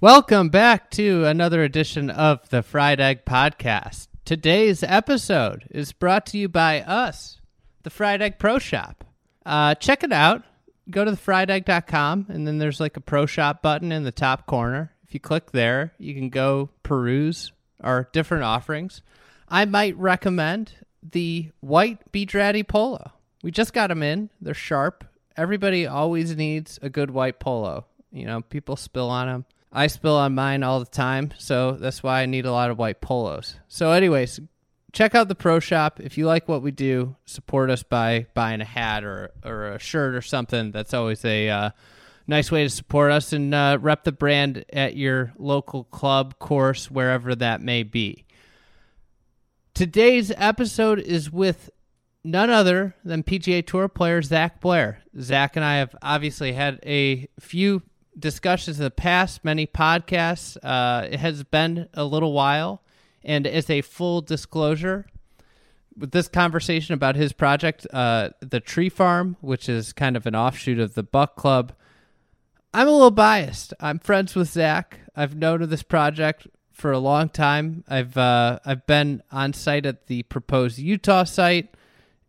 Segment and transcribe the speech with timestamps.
[0.00, 4.06] Welcome back to another edition of the Fried Egg Podcast.
[4.24, 7.40] Today's episode is brought to you by us,
[7.82, 9.02] the Fried Egg Pro Shop.
[9.44, 10.44] Uh, check it out.
[10.88, 14.92] Go to thefriedegg.com, and then there's like a Pro Shop button in the top corner.
[15.02, 19.02] If you click there, you can go peruse our different offerings.
[19.48, 22.24] I might recommend the white B.
[22.24, 23.10] Draddy Polo.
[23.42, 24.30] We just got them in.
[24.40, 25.02] They're sharp.
[25.36, 27.86] Everybody always needs a good white polo.
[28.12, 29.44] You know, people spill on them.
[29.72, 32.78] I spill on mine all the time, so that's why I need a lot of
[32.78, 33.56] white polos.
[33.68, 34.40] So, anyways,
[34.92, 37.16] check out the pro shop if you like what we do.
[37.26, 40.70] Support us by buying a hat or or a shirt or something.
[40.70, 41.70] That's always a uh,
[42.26, 46.90] nice way to support us and uh, rep the brand at your local club, course,
[46.90, 48.24] wherever that may be.
[49.74, 51.70] Today's episode is with
[52.24, 55.02] none other than PGA Tour player Zac Blair.
[55.20, 57.82] Zac and I have obviously had a few
[58.18, 60.56] discussions in the past, many podcasts.
[60.62, 62.82] Uh, it has been a little while,
[63.22, 65.06] and as a full disclosure,
[65.96, 70.34] with this conversation about his project, uh, the Tree Farm, which is kind of an
[70.34, 71.72] offshoot of the Buck Club,
[72.72, 73.74] I'm a little biased.
[73.80, 75.00] I'm friends with Zac.
[75.16, 77.82] I've known of this project for a long time.
[77.88, 81.74] I've uh, I've been on site at the proposed Utah site,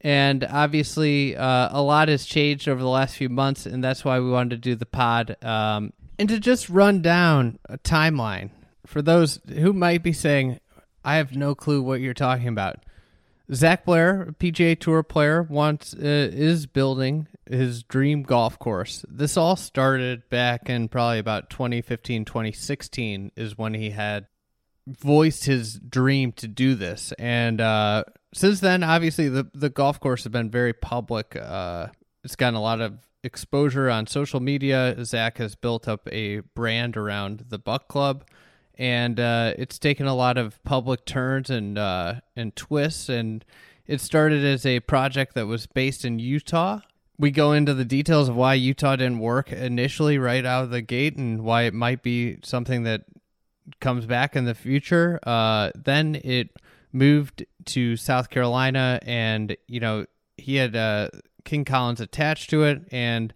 [0.02, 4.20] and obviously uh, a lot has changed over the last few months, and that's why
[4.20, 8.50] we wanted to do the pod um, and to just run down a timeline
[8.86, 10.60] for those who might be saying,
[11.04, 12.84] "I have no clue what you're talking about."
[13.52, 19.04] Zac Blair, PGA Tour player, wants uh, is building his dream golf course.
[19.10, 24.28] This all started back in probably about 2015, 2016 is when he had
[24.88, 27.12] voiced his dream to do this.
[27.18, 28.04] And uh,
[28.34, 31.36] since then, obviously, the, the golf course has been very public.
[31.36, 31.88] Uh,
[32.24, 34.96] it's gotten a lot of exposure on social media.
[35.04, 38.26] Zac has built up a brand around the Buck Club.
[38.78, 43.44] And uh, it's taken a lot of public turns and uh, and twists, and
[43.86, 46.80] it started as a project that was based in Utah,
[47.20, 50.82] we go into the details of why Utah didn't work initially right out of the
[50.82, 53.04] gate and why it might be something that
[53.82, 55.20] comes back in the future.
[55.24, 56.56] Uh, then it
[56.92, 60.06] moved to South Carolina, and you know
[60.38, 61.10] he had uh,
[61.46, 63.34] King Collins attached to it, and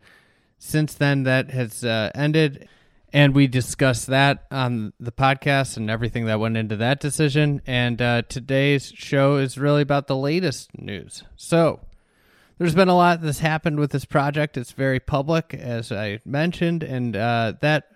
[0.57, 2.67] since then that has uh, ended.
[3.15, 7.61] And we discussed that on the podcast and everything that went into that decision.
[7.67, 11.23] And uh, today's show is really about the latest news.
[11.35, 11.81] So,
[12.57, 14.57] there's been a lot that's happened with this project.
[14.57, 17.89] It's very public, as I mentioned, and uh, that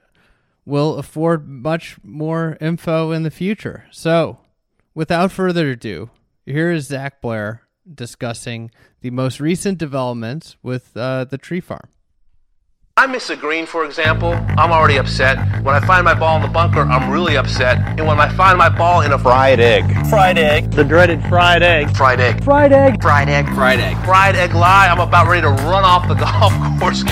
[0.66, 3.86] will afford much more info in the future.
[3.92, 4.40] So,
[4.98, 6.10] without further ado,
[6.44, 8.72] here is Zac Blair discussing
[9.02, 11.88] the most recent developments with uh, the tree farm.
[12.98, 15.38] I miss a green, for example, I'm already upset.
[15.64, 17.78] When I find my ball in the bunker, I'm really upset.
[18.00, 21.62] And when I find my ball in a fried egg, fried egg, the dreaded fried
[21.62, 25.44] egg, fried egg, fried egg, fried egg, fried egg, fried egg lie, I'm about ready
[25.44, 27.04] to run off the golf course.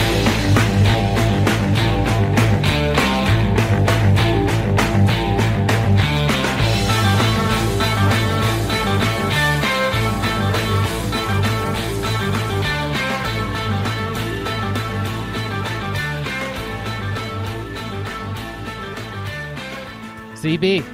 [20.45, 20.85] CB,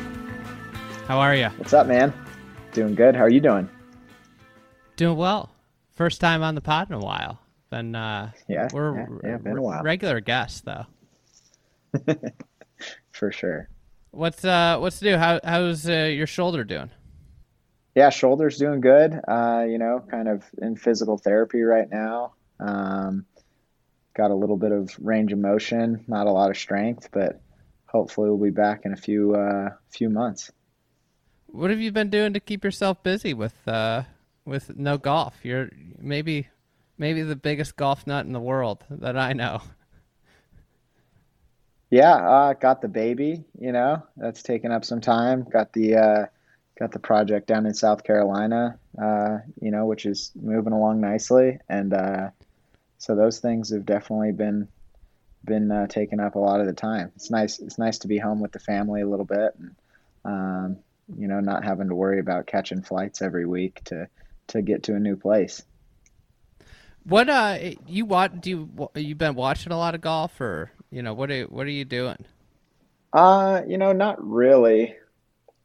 [1.07, 1.49] how are you?
[1.57, 2.13] What's up, man?
[2.71, 3.17] Doing good.
[3.17, 3.67] How are you doing?
[4.95, 5.49] Doing well.
[5.89, 7.37] First time on the pod in a while.
[7.69, 9.83] Been uh, yeah, we're yeah, yeah, been a while.
[9.83, 10.85] regular guests though.
[13.11, 13.67] For sure.
[14.11, 15.17] What's uh what's new?
[15.17, 16.89] How how's uh, your shoulder doing?
[17.93, 19.19] Yeah, shoulder's doing good.
[19.27, 22.35] Uh, you know, kind of in physical therapy right now.
[22.57, 23.25] Um,
[24.15, 27.41] got a little bit of range of motion, not a lot of strength, but
[27.91, 30.51] hopefully we'll be back in a few uh, few months.
[31.47, 34.03] What have you been doing to keep yourself busy with uh,
[34.45, 35.35] with no golf?
[35.43, 35.69] You're
[35.99, 36.47] maybe
[36.97, 39.61] maybe the biggest golf nut in the world that I know.
[41.89, 43.43] Yeah, uh, got the baby.
[43.59, 45.43] You know, that's taken up some time.
[45.43, 46.25] Got the uh,
[46.79, 48.79] got the project down in South Carolina.
[49.01, 52.29] Uh, you know, which is moving along nicely, and uh,
[52.97, 54.69] so those things have definitely been
[55.43, 57.11] been uh, taking up a lot of the time.
[57.15, 57.59] It's nice.
[57.59, 59.75] It's nice to be home with the family a little bit, and
[60.23, 60.77] um,
[61.17, 64.07] you know, not having to worry about catching flights every week to
[64.47, 65.63] to get to a new place.
[67.03, 67.57] What uh,
[67.87, 68.31] you watch?
[68.39, 71.65] Do you you been watching a lot of golf, or you know, what are what
[71.65, 72.25] are you doing?
[73.11, 74.95] Uh, you know, not really.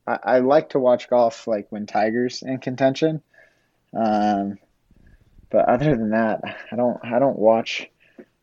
[0.07, 3.23] I, I like to watch golf like when Tiger's in contention.
[3.93, 4.59] Um,
[5.51, 6.43] but other than that,
[6.73, 7.89] I don't I don't watch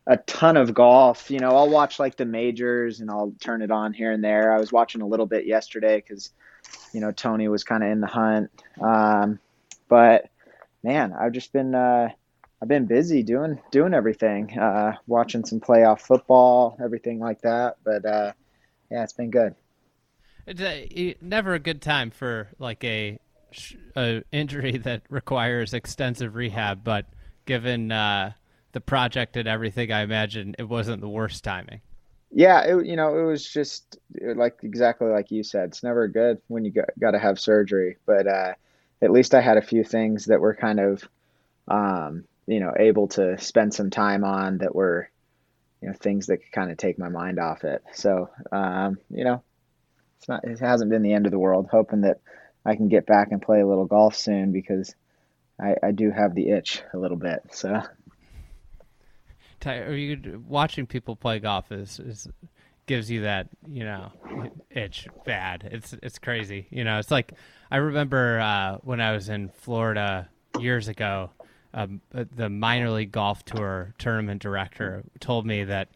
[0.06, 1.30] a ton of golf.
[1.30, 4.52] You know, I'll watch like the majors and I'll turn it on here and there.
[4.52, 6.30] I was watching a little bit yesterday because,
[6.92, 8.50] you know, Tony was kind of in the hunt.
[8.80, 9.38] Um,
[9.88, 10.30] but
[10.82, 12.08] man, I've just been uh,
[12.60, 17.76] I've been busy doing doing everything, uh, watching some playoff football, everything like that.
[17.84, 18.32] But uh,
[18.90, 19.54] yeah, it's been good.
[20.46, 23.18] It's a, never a good time for like a,
[23.96, 27.06] a injury that requires extensive rehab, but
[27.46, 28.32] given uh,
[28.74, 31.80] the project and everything, I imagine it wasn't the worst timing.
[32.30, 35.70] Yeah, it, you know, it was just like exactly like you said.
[35.70, 38.54] It's never good when you got, got to have surgery, but uh,
[39.00, 41.08] at least I had a few things that were kind of,
[41.68, 45.08] um, you know, able to spend some time on that were,
[45.80, 47.82] you know, things that could kind of take my mind off it.
[47.94, 49.42] So, um, you know,
[50.18, 51.68] it's not, it hasn't been the end of the world.
[51.70, 52.20] Hoping that
[52.66, 54.94] I can get back and play a little golf soon because
[55.60, 57.42] I, I do have the itch a little bit.
[57.52, 57.80] So
[59.66, 62.28] are you watching people play golf is, is
[62.86, 64.12] gives you that you know
[64.70, 65.68] itch bad.
[65.70, 66.66] It's it's crazy.
[66.70, 67.32] You know, it's like
[67.70, 70.28] I remember uh, when I was in Florida
[70.58, 71.30] years ago.
[71.76, 75.88] Um, uh, the minor league golf tour tournament director told me that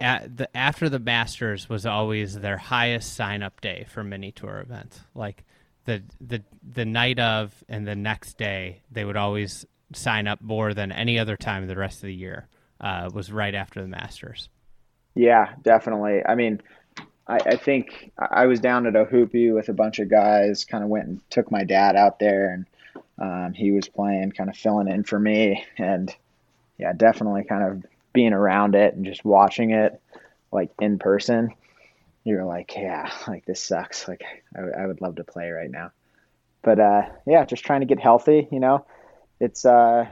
[0.00, 4.58] at the, after the Masters was always their highest sign up day for mini tour
[4.60, 5.00] events.
[5.14, 5.44] Like
[5.84, 10.72] the the the night of and the next day, they would always sign up more
[10.72, 12.48] than any other time the rest of the year
[12.80, 14.48] uh, was right after the Masters.
[15.14, 16.22] Yeah, definitely.
[16.24, 16.60] I mean,
[17.26, 20.64] I, I think I was down at Ohoopee with a bunch of guys.
[20.64, 22.66] Kind of went and took my dad out there, and
[23.18, 25.64] um, he was playing, kind of filling in for me.
[25.78, 26.14] And
[26.78, 30.00] yeah, definitely kind of being around it and just watching it
[30.52, 31.54] like in person.
[32.24, 34.06] You're like, yeah, like this sucks.
[34.08, 34.24] Like
[34.56, 35.92] I, I would love to play right now,
[36.62, 38.48] but uh, yeah, just trying to get healthy.
[38.50, 38.86] You know,
[39.40, 40.06] it's uh,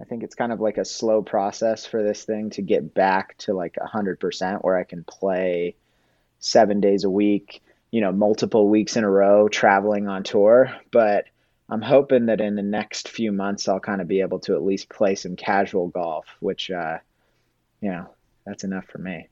[0.00, 3.36] I think it's kind of like a slow process for this thing to get back
[3.38, 5.76] to like 100% where I can play
[6.40, 10.74] seven days a week, you know, multiple weeks in a row traveling on tour.
[10.90, 11.26] But
[11.68, 14.62] I'm hoping that in the next few months, I'll kind of be able to at
[14.62, 16.98] least play some casual golf, which, uh,
[17.80, 18.08] you know,
[18.44, 19.28] that's enough for me.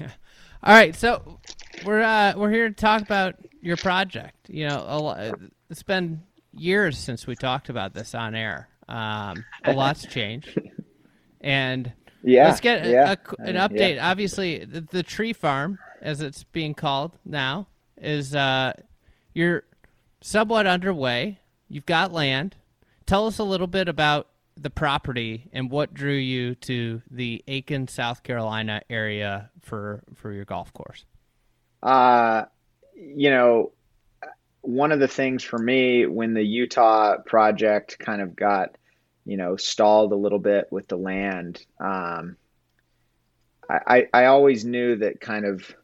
[0.00, 0.10] Yeah.
[0.62, 0.94] All right.
[0.94, 1.40] So
[1.84, 4.48] we're, uh, we're here to talk about your project.
[4.48, 5.34] You know, a
[5.68, 6.22] it's been
[6.52, 8.68] years since we talked about this on air.
[8.88, 10.58] Um, a lot's changed,
[11.40, 11.92] and
[12.22, 13.12] yeah, let's get yeah.
[13.12, 13.96] a, an update.
[13.96, 14.10] Yeah.
[14.10, 18.72] Obviously, the, the, tree farm, as it's being called now, is uh,
[19.34, 19.64] you're
[20.20, 21.40] somewhat underway.
[21.68, 22.56] You've got land.
[23.06, 27.88] Tell us a little bit about the property and what drew you to the Aiken,
[27.88, 31.04] South Carolina area for for your golf course.
[31.82, 32.44] Uh,
[32.94, 33.72] you know,
[34.66, 38.76] one of the things for me when the Utah project kind of got,
[39.24, 42.36] you know, stalled a little bit with the land, um,
[43.68, 45.74] I, I always knew that kind of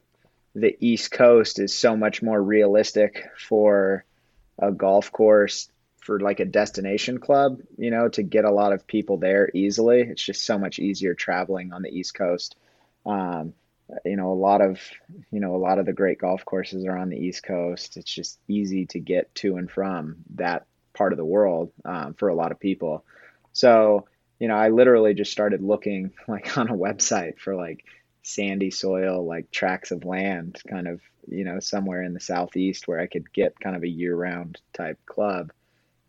[0.55, 4.05] the East Coast is so much more realistic for
[4.59, 8.87] a golf course for like a destination club, you know, to get a lot of
[8.87, 10.01] people there easily.
[10.01, 12.57] It's just so much easier traveling on the East Coast.
[13.07, 13.55] Um,
[14.05, 14.81] you know a lot of
[15.31, 17.97] you know a lot of the great golf courses are on the east coast.
[17.97, 22.29] It's just easy to get to and from that part of the world um, for
[22.29, 23.05] a lot of people.
[23.53, 24.07] So
[24.39, 27.85] you know i literally just started looking like on a website for like
[28.23, 32.99] sandy soil like tracts of land kind of you know somewhere in the southeast where
[32.99, 35.53] i could get kind of a year-round type club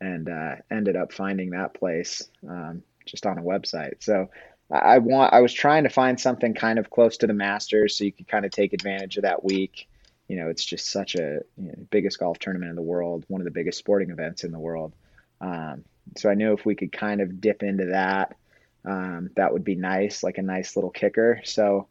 [0.02, 4.04] and uh, ended up finding that place um, just on a website.
[4.04, 4.30] So
[4.72, 8.04] I want I was trying to find something kind of close to the Masters so
[8.04, 9.88] you could kind of take advantage of that week.
[10.28, 13.42] You know, it's just such a you know, biggest golf tournament in the world, one
[13.42, 14.94] of the biggest sporting events in the world.
[15.42, 15.84] Um,
[16.18, 18.36] so I knew if we could kind of dip into that,
[18.86, 21.42] um, that would be nice, like a nice little kicker.
[21.44, 21.88] So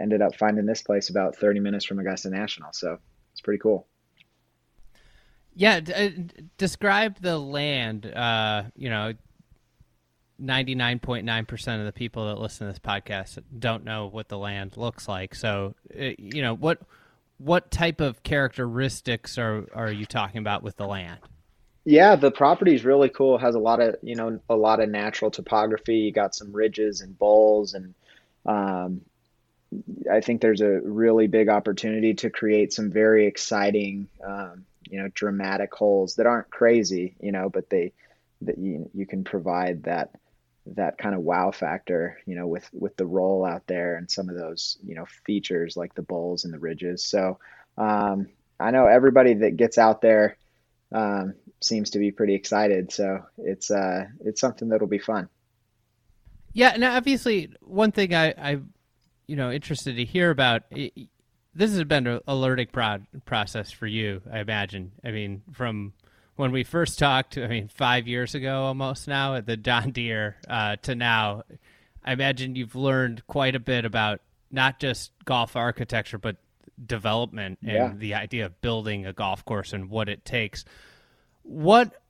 [0.00, 2.72] ended up finding this place about 30 minutes from Augusta National.
[2.72, 2.98] So
[3.32, 3.86] it's pretty cool.
[5.54, 6.10] Yeah, d- uh,
[6.56, 8.06] describe the land.
[8.06, 9.12] Uh, you know,
[10.40, 15.08] 99.9% of the people that listen to this podcast don't know what the land looks
[15.08, 15.34] like.
[15.34, 16.80] So, uh, you know, what
[17.38, 21.18] what type of characteristics are are you talking about with the land?
[21.84, 23.36] Yeah, the property is really cool.
[23.36, 25.96] It has a lot of, you know, a lot of natural topography.
[25.96, 27.94] You got some ridges and bowls and
[28.46, 29.02] um,
[30.10, 35.08] I think there's a really big opportunity to create some very exciting, um, you know,
[35.14, 37.92] dramatic holes that aren't crazy, you know, but they
[38.42, 40.10] that you you can provide that
[40.66, 44.28] that kind of wow factor, you know, with with the roll out there and some
[44.28, 47.04] of those, you know, features like the bowls and the ridges.
[47.04, 47.38] So
[47.76, 48.28] um,
[48.60, 50.36] I know everybody that gets out there
[50.92, 52.92] um, seems to be pretty excited.
[52.92, 55.28] So it's uh, it's something that'll be fun.
[56.52, 58.58] Yeah, and obviously, one thing I, I,
[59.26, 60.62] you know, interested to hear about.
[61.54, 64.92] This has been a learning pro- process for you, I imagine.
[65.04, 65.92] I mean, from
[66.36, 70.36] when we first talked, I mean, five years ago almost now at the John Deere
[70.48, 71.42] uh, to now,
[72.04, 74.20] I imagine you've learned quite a bit about
[74.50, 76.36] not just golf architecture, but
[76.84, 77.92] development and Yeah.
[77.94, 80.64] the idea of building a golf course and what it takes.
[81.42, 82.02] What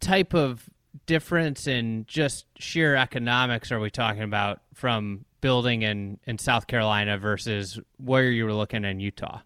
[0.00, 0.68] type of
[1.06, 7.16] difference in just sheer economics are we talking about from building in, in South Carolina
[7.18, 9.40] versus where you were looking in Utah?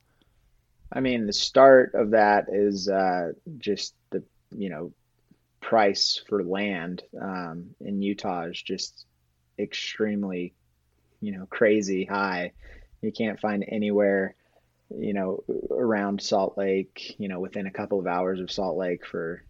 [0.92, 4.92] I mean, the start of that is uh, just the you know
[5.60, 9.06] price for land um, in Utah is just
[9.58, 10.54] extremely
[11.20, 12.52] you know crazy high.
[13.00, 14.34] You can't find anywhere
[14.90, 19.06] you know around Salt Lake, you know, within a couple of hours of Salt Lake
[19.06, 19.42] for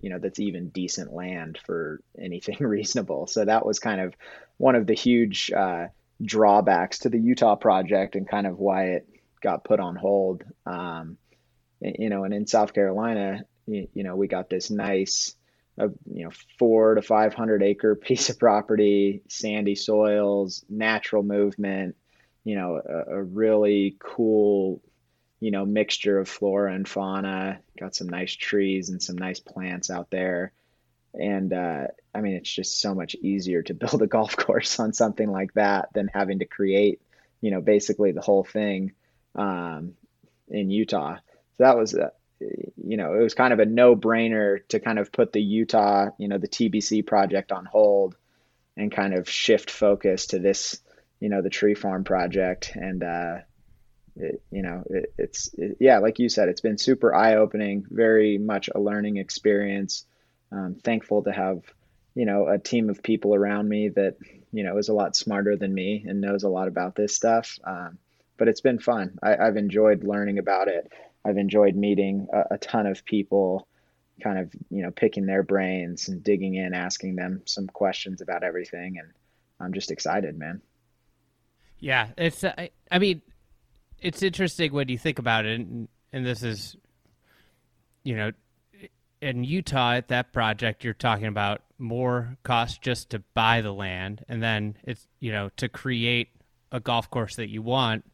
[0.00, 3.26] you know that's even decent land for anything reasonable.
[3.26, 4.14] So that was kind of
[4.56, 5.88] one of the huge uh,
[6.22, 9.08] drawbacks to the Utah project and kind of why it
[9.40, 10.44] got put on hold.
[10.66, 11.16] Um,
[11.80, 15.34] you know, and in South Carolina, you, you know, we got this nice,
[15.80, 21.96] uh, you know, four to 500 acre piece of property, sandy soils, natural movement,
[22.44, 24.82] you know, a, a really cool,
[25.40, 27.60] you know, mixture of flora and fauna.
[27.78, 30.52] Got some nice trees and some nice plants out there.
[31.14, 34.92] And uh, I mean, it's just so much easier to build a golf course on
[34.92, 37.00] something like that than having to create,
[37.40, 38.92] you know, basically the whole thing
[39.34, 39.94] um,
[40.48, 41.16] in Utah.
[41.56, 45.12] So that was, uh, you know, it was kind of a no-brainer to kind of
[45.12, 48.16] put the Utah, you know, the TBC project on hold
[48.76, 50.80] and kind of shift focus to this,
[51.20, 52.72] you know, the tree farm project.
[52.74, 53.38] And, uh,
[54.16, 58.38] it, you know, it, it's, it, yeah, like you said, it's been super eye-opening, very
[58.38, 60.04] much a learning experience.
[60.50, 61.62] Um, thankful to have,
[62.14, 64.16] you know, a team of people around me that,
[64.52, 67.58] you know, is a lot smarter than me and knows a lot about this stuff.
[67.64, 67.98] Um,
[68.38, 69.18] but it's been fun.
[69.22, 70.90] I, I've enjoyed learning about it.
[71.24, 73.68] I've enjoyed meeting a, a ton of people,
[74.22, 78.44] kind of, you know, picking their brains and digging in, asking them some questions about
[78.44, 78.98] everything.
[78.98, 79.08] And
[79.60, 80.62] I'm just excited, man.
[81.80, 82.42] Yeah, it's.
[82.42, 83.22] uh, I, I mean,
[84.00, 86.76] it's interesting when you think about it, and, and this is,
[88.02, 88.32] you know,
[89.20, 94.24] in Utah at that project, you're talking about more cost just to buy the land,
[94.28, 96.28] and then it's you know to create
[96.72, 98.04] a golf course that you want,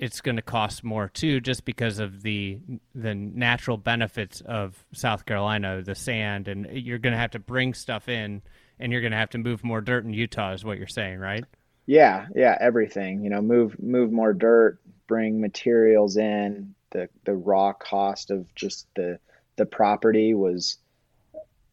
[0.00, 2.58] it's going to cost more too, just because of the
[2.94, 7.74] the natural benefits of South Carolina, the sand, and you're going to have to bring
[7.74, 8.40] stuff in,
[8.78, 11.18] and you're going to have to move more dirt in Utah, is what you're saying,
[11.18, 11.44] right?
[11.84, 13.22] Yeah, yeah, everything.
[13.22, 16.74] You know, move move more dirt, bring materials in.
[16.92, 19.18] The the raw cost of just the
[19.56, 20.78] the property was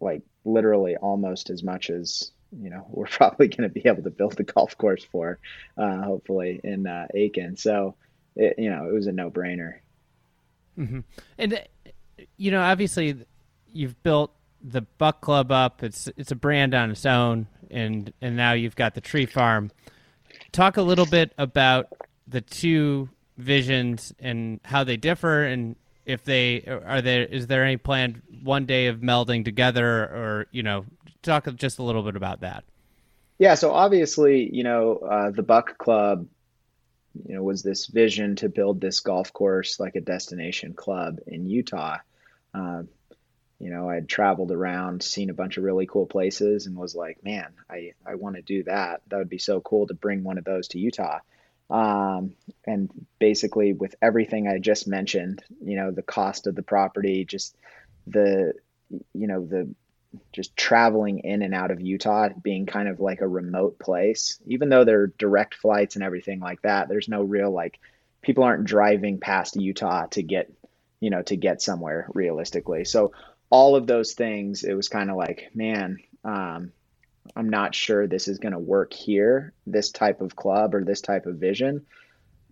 [0.01, 4.09] like literally almost as much as you know we're probably going to be able to
[4.09, 5.39] build the golf course for,
[5.77, 7.55] uh, hopefully in uh, Aiken.
[7.55, 7.95] So,
[8.37, 9.79] it, you know, it was a no brainer.
[10.77, 10.99] Mm-hmm.
[11.37, 11.57] And uh,
[12.37, 13.25] you know, obviously,
[13.71, 15.83] you've built the Buck Club up.
[15.83, 19.71] It's it's a brand on its own, and and now you've got the Tree Farm.
[20.51, 21.87] Talk a little bit about
[22.27, 25.75] the two visions and how they differ, and
[26.05, 27.23] if they are there.
[27.23, 30.85] Is there any plan one day of melding together, or you know,
[31.27, 32.63] talk just a little bit about that.
[33.37, 36.27] Yeah, so obviously, you know, uh, the Buck Club,
[37.25, 41.45] you know, was this vision to build this golf course like a destination club in
[41.45, 41.97] Utah.
[42.53, 42.83] Uh,
[43.59, 46.95] you know, I had traveled around, seen a bunch of really cool places, and was
[46.95, 49.01] like, man, I, I want to do that.
[49.07, 51.19] That would be so cool to bring one of those to Utah.
[51.69, 52.33] Um,
[52.65, 57.55] and basically, with everything I just mentioned, you know, the cost of the property, just
[58.05, 58.53] the,
[58.89, 59.67] you know, the
[60.33, 64.69] just traveling in and out of Utah being kind of like a remote place, even
[64.69, 67.79] though there are direct flights and everything like that, there's no real like
[68.21, 70.51] people aren't driving past Utah to get,
[70.99, 72.85] you know, to get somewhere realistically.
[72.85, 73.13] So
[73.49, 76.71] all of those things, it was kind of like, man, um,
[77.35, 81.01] I'm not sure this is going to work here, this type of club or this
[81.01, 81.85] type of vision.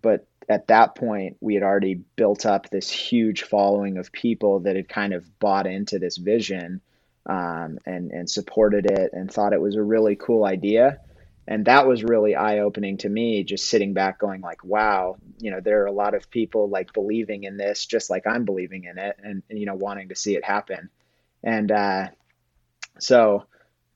[0.02, 4.76] But at that point, we had already built up this huge following of people that
[4.76, 6.80] had kind of bought into this vision
[7.26, 11.00] um, and and supported it and thought it was a really cool idea.
[11.48, 15.52] And that was really eye opening to me, just sitting back going like, wow, you
[15.52, 18.84] know, there are a lot of people like believing in this, just like I'm believing
[18.84, 20.90] in it and, and you know, wanting to see it happen.
[21.44, 22.08] And uh,
[22.98, 23.44] so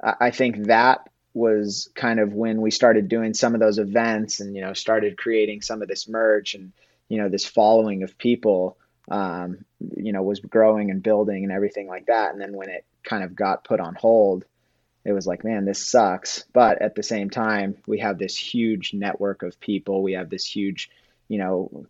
[0.01, 4.55] I think that was kind of when we started doing some of those events and,
[4.55, 6.73] you know, started creating some of this merch and,
[7.09, 8.77] you know, this following of people,
[9.11, 9.65] um,
[9.97, 12.33] you know, was growing and building and everything like that.
[12.33, 14.45] And then when it kind of got put on hold,
[15.05, 16.45] it was like, man, this sucks.
[16.53, 20.03] But at the same time, we have this huge network of people.
[20.03, 20.91] We have this huge,
[21.29, 21.87] you know,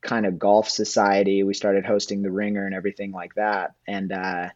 [0.00, 1.44] kind of golf society.
[1.44, 3.74] We started hosting the ringer and everything like that.
[3.86, 4.48] And, uh,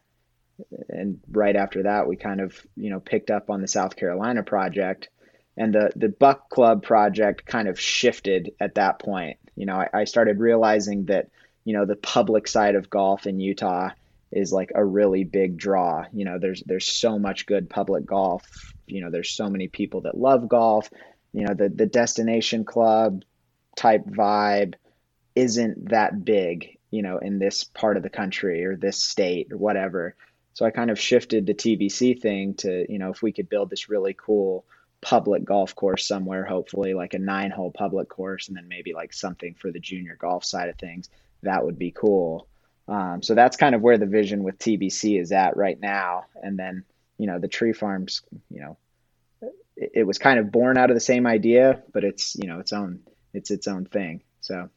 [0.89, 4.43] and right after that, we kind of, you know, picked up on the South Carolina
[4.43, 5.09] project
[5.55, 9.37] and the, the Buck Club project kind of shifted at that point.
[9.55, 11.29] You know, I, I started realizing that,
[11.63, 13.91] you know, the public side of golf in Utah
[14.31, 16.05] is like a really big draw.
[16.11, 18.43] You know, there's there's so much good public golf.
[18.85, 20.89] You know, there's so many people that love golf.
[21.33, 23.23] You know, the the destination club
[23.75, 24.75] type vibe
[25.35, 29.57] isn't that big, you know, in this part of the country or this state or
[29.57, 30.15] whatever.
[30.53, 33.69] So I kind of shifted the TBC thing to, you know, if we could build
[33.69, 34.65] this really cool
[35.01, 39.13] public golf course somewhere, hopefully like a nine hole public course, and then maybe like
[39.13, 41.09] something for the junior golf side of things,
[41.43, 42.47] that would be cool.
[42.87, 46.25] Um, so that's kind of where the vision with TBC is at right now.
[46.41, 46.85] And then,
[47.17, 48.77] you know, the tree farms, you know,
[49.75, 52.59] it, it, was kind of born out of the same idea, but it's, you know,
[52.59, 53.01] its own,
[53.33, 54.21] it's its own thing.
[54.39, 54.69] So,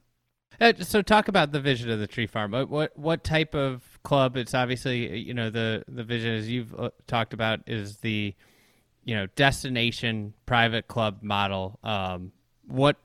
[0.61, 2.51] uh, so talk about the vision of the tree farm.
[2.51, 4.37] What, what, what type of club?
[4.37, 8.35] It's obviously, you know, the, the vision as you've uh, talked about is the,
[9.05, 11.79] you know, destination private club model.
[11.85, 12.33] Um,
[12.67, 12.97] what,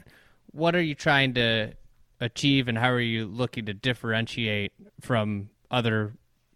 [0.52, 1.74] what are you trying to
[2.20, 6.14] achieve, and how are you looking to differentiate from other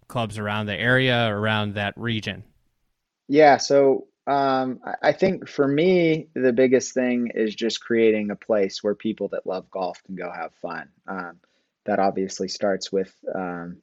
[0.08, 2.44] clubs around the area, around that region?
[3.28, 8.84] Yeah, so um, I think for me, the biggest thing is just creating a place
[8.84, 10.90] where people that love golf can go have fun.
[11.08, 11.38] Um,
[11.86, 13.78] that obviously starts with, um,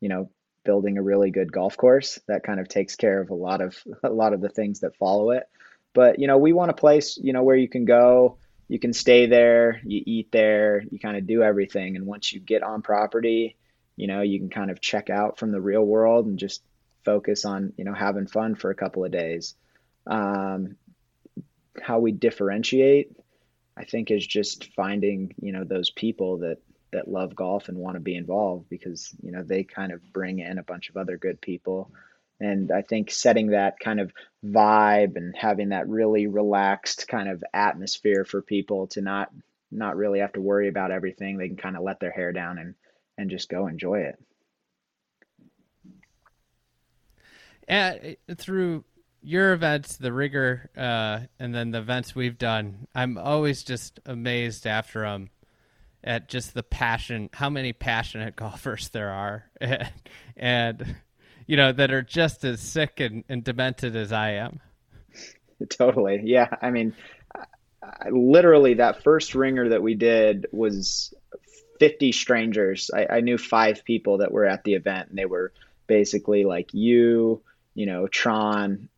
[0.00, 0.30] you know,
[0.64, 2.18] building a really good golf course.
[2.28, 4.96] That kind of takes care of a lot of a lot of the things that
[4.96, 5.44] follow it.
[5.94, 8.36] But you know, we want a place, you know, where you can go
[8.70, 11.96] you can stay there, you eat there, you kind of do everything.
[11.96, 13.56] And once you get on property,
[13.96, 16.62] you know, you can kind of check out from the real world and just
[17.04, 19.56] focus on, you know, having fun for a couple of days.
[20.06, 20.76] Um,
[21.82, 23.10] how we differentiate,
[23.76, 26.58] I think, is just finding, you know, those people that
[26.92, 30.40] that love golf and want to be involved because you know they kind of bring
[30.40, 31.88] in a bunch of other good people
[32.40, 34.12] and I think setting that kind of
[34.44, 39.30] vibe and having that really relaxed kind of atmosphere for people to not
[39.70, 41.36] not really have to worry about everything.
[41.36, 42.74] They can kind of let their hair down and
[43.18, 44.18] and just go enjoy it.
[47.68, 48.84] And through
[49.22, 54.66] your events, the ringer, uh, and then the events we've done, I'm always just amazed
[54.66, 55.30] after them
[56.02, 59.92] at just the passion, how many passionate golfers there are, and,
[60.36, 60.96] and
[61.50, 64.60] you know, that are just as sick and, and demented as I am.
[65.68, 66.20] Totally.
[66.22, 66.48] Yeah.
[66.62, 66.94] I mean,
[67.34, 71.12] I, literally, that first ringer that we did was
[71.80, 72.88] 50 strangers.
[72.94, 75.52] I, I knew five people that were at the event, and they were
[75.88, 77.42] basically like you,
[77.74, 78.88] you know, Tron,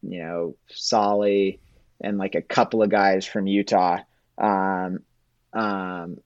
[0.00, 1.58] you know, Solly,
[2.00, 3.98] and like a couple of guys from Utah.
[4.38, 5.00] Um,
[5.52, 6.18] um,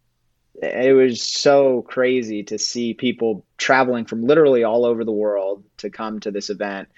[0.61, 5.91] it was so crazy to see people traveling from literally all over the world to
[5.91, 6.89] come to this event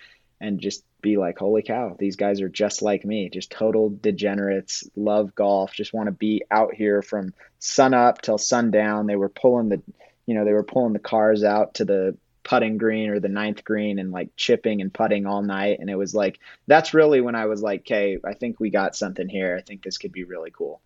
[0.40, 4.88] and just be like, holy cow, these guys are just like me, just total degenerates,
[4.96, 9.06] love golf, just want to be out here from sun up till sundown.
[9.06, 9.82] They were pulling the,
[10.26, 13.64] you know, they were pulling the cars out to the putting green or the ninth
[13.64, 15.78] green and like chipping and putting all night.
[15.80, 18.96] And it was like, that's really when I was like, okay, I think we got
[18.96, 19.56] something here.
[19.56, 20.80] I think this could be really cool.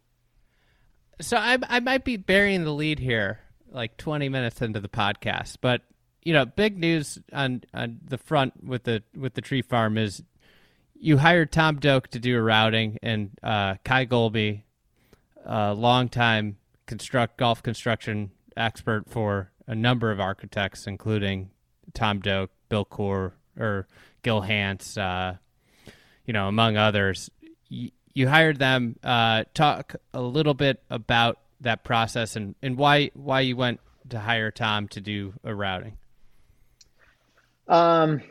[1.21, 5.57] So I I might be burying the lead here, like 20 minutes into the podcast,
[5.61, 5.83] but
[6.23, 10.23] you know, big news on on the front with the with the tree farm is
[11.01, 14.63] you hired Tom Doak to do a routing, and uh, Kye Goalby,
[15.45, 21.51] a longtime construct golf construction expert for a number of architects, including
[21.95, 23.87] Tom Doak, Bill Coore, or
[24.23, 25.37] Gil Hanse, uh,
[26.25, 27.31] you know, among others
[28.19, 28.97] you hired them.
[29.05, 33.79] Uh, talk a little bit about that process and, and why why you went
[34.11, 35.97] to hire Tom to do a routing.
[37.69, 38.23] Um,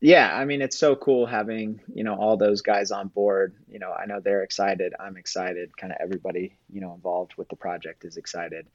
[0.00, 3.54] yeah, I mean it's so cool having you know all those guys on board.
[3.68, 4.92] You know, I know they're excited.
[4.98, 5.76] I'm excited.
[5.76, 8.66] Kind of everybody you know involved with the project is excited.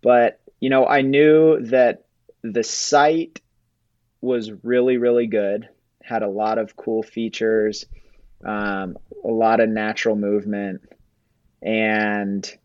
[0.00, 2.06] But you know, I knew that
[2.40, 3.42] the site
[4.22, 5.68] was really really good.
[6.02, 7.84] Had a lot of cool features
[8.44, 10.82] um, a lot of natural movement,
[11.62, 12.58] and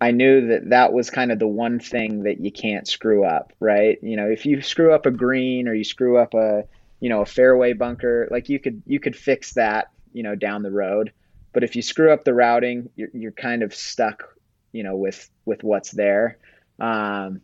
[0.00, 3.52] I knew that that was kind of the one thing that you can't screw up,
[3.58, 3.98] right?
[4.02, 6.64] You know, if you screw up a green or you screw up a,
[7.00, 10.62] you know, a fairway bunker, like you could you could fix that, you know, down
[10.62, 11.12] the road.
[11.52, 14.22] But if you screw up the routing, you're, you're kind of stuck,
[14.70, 16.38] you know, with with what's there.
[16.78, 17.40] Um,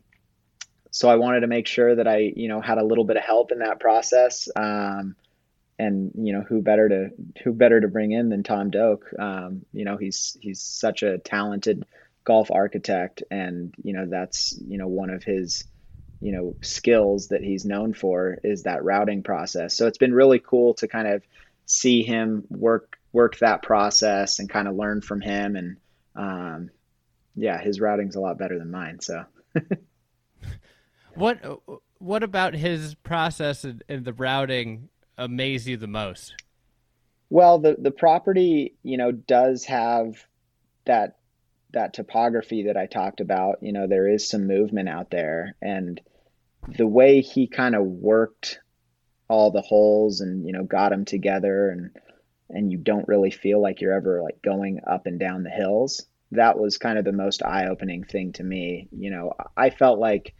[0.92, 3.24] so I wanted to make sure that I, you know, had a little bit of
[3.24, 4.48] help in that process.
[4.54, 5.16] Um,
[5.78, 7.10] and you know who better to
[7.42, 9.06] who better to bring in than Tom Doak?
[9.18, 11.84] Um, you know he's he's such a talented
[12.24, 15.64] golf architect, and you know that's you know one of his
[16.20, 19.76] you know skills that he's known for is that routing process.
[19.76, 21.22] So it's been really cool to kind of
[21.66, 25.76] see him work work that process and kind of learn from him and
[26.16, 26.70] um,
[27.36, 29.00] yeah, his routing's a lot better than mine.
[29.00, 29.24] So
[31.14, 31.40] what
[31.98, 36.34] what about his process and, the routing amaze you the most?
[37.30, 40.24] Well, the the property, you know, does have
[40.84, 41.16] that
[41.72, 43.62] that topography that I talked about.
[43.62, 46.00] You know, there is some movement out there, and
[46.68, 48.60] the way he kind of worked
[49.28, 51.90] all the holes and you know got them together and
[52.50, 56.06] and you don't really feel like you're ever like going up and down the hills
[56.32, 60.34] that was kind of the most eye-opening thing to me you know i felt like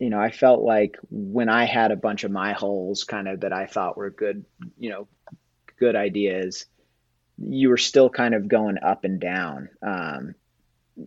[0.00, 3.40] you know, I felt like when I had a bunch of my holes kind of
[3.40, 4.46] that I thought were good,
[4.78, 5.06] you know,
[5.78, 6.64] good ideas,
[7.36, 9.68] you were still kind of going up and down.
[9.86, 10.34] Um,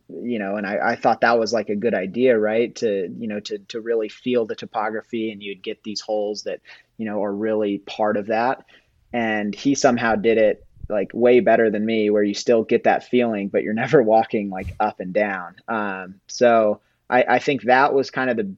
[0.09, 2.73] you know, and I, I thought that was like a good idea, right?
[2.77, 6.61] To, you know, to, to really feel the topography and you'd get these holes that,
[6.97, 8.63] you know, are really part of that.
[9.11, 13.05] And he somehow did it like way better than me, where you still get that
[13.05, 15.55] feeling, but you're never walking like up and down.
[15.67, 18.55] Um, so I, I think that was kind of the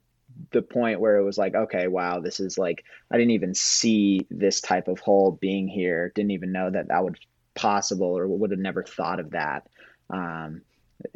[0.52, 4.26] the point where it was like, okay, wow, this is like I didn't even see
[4.30, 6.12] this type of hole being here.
[6.16, 7.18] Didn't even know that that would
[7.56, 9.68] possible or would have never thought of that.
[10.10, 10.62] Um,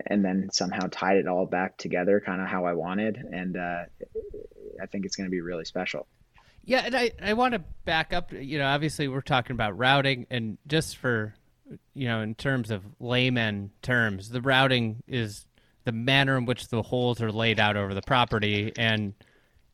[0.05, 3.83] and then somehow tied it all back together, kind of how I wanted, and uh,
[4.81, 6.07] I think it's going to be really special.
[6.65, 8.31] Yeah, and I, I want to back up.
[8.33, 11.33] You know, obviously we're talking about routing, and just for
[11.93, 15.45] you know, in terms of layman terms, the routing is
[15.89, 19.15] the manner in which the holes are laid out over the property and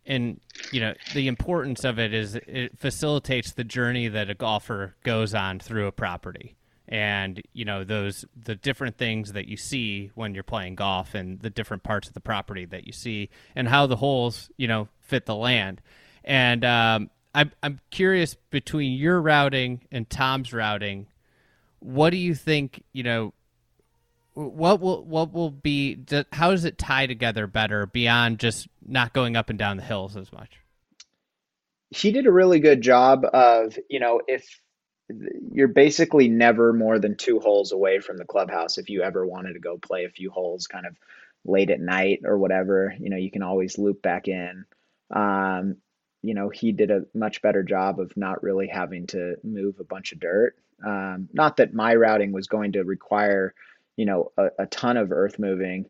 [0.05, 0.39] and
[0.71, 5.33] you know the importance of it is it facilitates the journey that a golfer goes
[5.33, 6.55] on through a property.
[6.87, 11.41] And you know those the different things that you see when you're playing golf and
[11.41, 14.87] the different parts of the property that you see and how the holes you know
[15.01, 15.81] fit the land.
[16.23, 21.07] And um, I'm, I'm curious between your routing and tom's routing
[21.79, 23.33] what do you think you know
[24.35, 25.97] what will what will be
[26.31, 30.17] how does it tie together better beyond just not going up and down the hills
[30.17, 30.59] as much?
[31.89, 34.45] He did a really good job of you know if
[35.51, 39.53] you're basically never more than two holes away from the clubhouse if you ever wanted
[39.53, 40.97] to go play a few holes kind of
[41.45, 44.65] late at night or whatever you know you can always loop back in.
[45.11, 45.77] Um,
[46.21, 49.85] you know he did a much better job of not really having to move a
[49.85, 50.57] bunch of dirt.
[50.85, 53.53] Um, not that my routing was going to require
[53.95, 55.85] you know a, a ton of earth moving,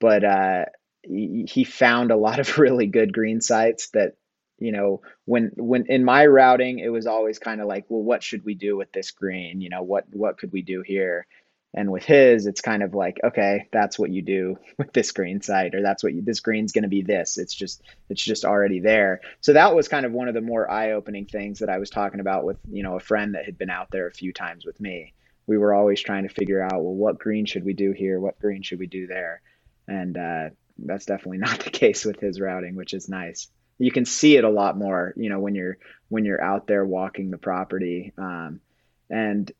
[0.00, 0.64] but uh,
[1.02, 4.14] he, found a lot of really good green sites that
[4.58, 8.22] you know when when in my routing it was always kind of like well what
[8.22, 9.60] should we do with this green?
[9.60, 11.26] You know what what could we do here?
[11.74, 15.40] And with his it's kind of like okay that's what you do with this green
[15.42, 17.38] site or that's what you, this green's going to be this.
[17.38, 19.20] It's just it's just already there.
[19.40, 22.20] So that was kind of one of the more eye-opening things that i was talking
[22.20, 24.80] about with you know a friend that had been out there a few times with
[24.80, 25.12] me
[25.48, 28.20] we were always trying to figure out, well, what green should we do here?
[28.20, 29.40] What green should we do there?
[29.88, 33.48] And uh, that's definitely not the case with his routing, which is nice.
[33.78, 36.84] You can see it a lot more, you know, when you're when you're out there
[36.84, 38.12] walking the property.
[38.18, 38.60] Um,
[39.08, 39.50] and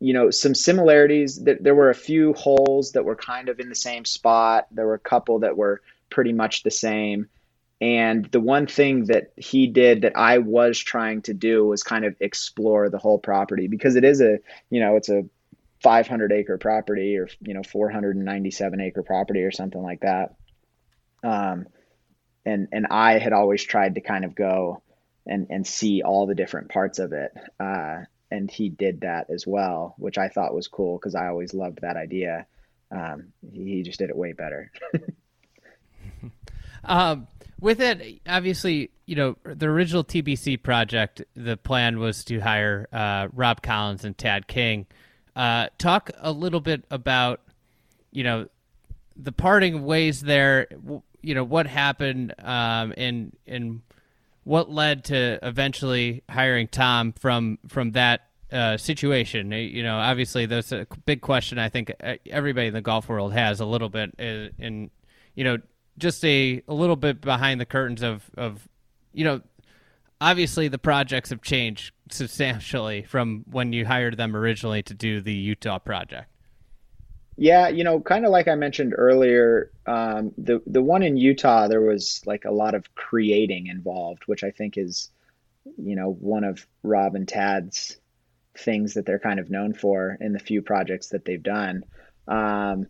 [0.00, 1.42] you know, some similarities.
[1.44, 4.66] That there were a few holes that were kind of in the same spot.
[4.70, 5.80] There were a couple that were
[6.10, 7.28] pretty much the same.
[7.80, 12.04] And the one thing that he did that I was trying to do was kind
[12.04, 15.24] of explore the whole property because it is a, you know, it's a
[15.82, 20.34] 500 acre property or you know 497 acre property or something like that.
[21.22, 21.66] Um,
[22.44, 24.82] and and i had always tried to kind of go
[25.26, 27.32] and and see all the different parts of it.
[27.60, 31.54] Uh, and he did that as well which i thought was cool because i always
[31.54, 32.46] loved that idea.
[32.90, 34.72] Um, he just did it way better.
[36.84, 37.26] Um,
[37.60, 43.26] with it obviously you know the original tbc project the plan was to hire uh,
[43.32, 44.86] rob collins and tad king
[45.38, 47.40] uh, talk a little bit about,
[48.10, 48.48] you know,
[49.16, 50.66] the parting ways there.
[51.20, 53.82] You know what happened, um, and and
[54.44, 58.22] what led to eventually hiring Tom from from that
[58.52, 59.52] uh, situation.
[59.52, 61.58] You know, obviously that's a big question.
[61.58, 64.90] I think uh, everybody in the golf world has a little bit, uh, in
[65.34, 65.58] you know,
[65.98, 68.68] just a a little bit behind the curtains of of
[69.12, 69.40] you know
[70.20, 75.34] obviously the projects have changed substantially from when you hired them originally to do the
[75.34, 76.30] Utah project.
[77.36, 81.68] Yeah, you know, kind of like I mentioned earlier, um, the the one in Utah,
[81.68, 85.10] there was like a lot of creating involved, which I think is
[85.76, 87.98] you know, one of Rob and Tad's
[88.56, 91.84] things that they're kind of known for in the few projects that they've done.
[92.26, 92.86] Um,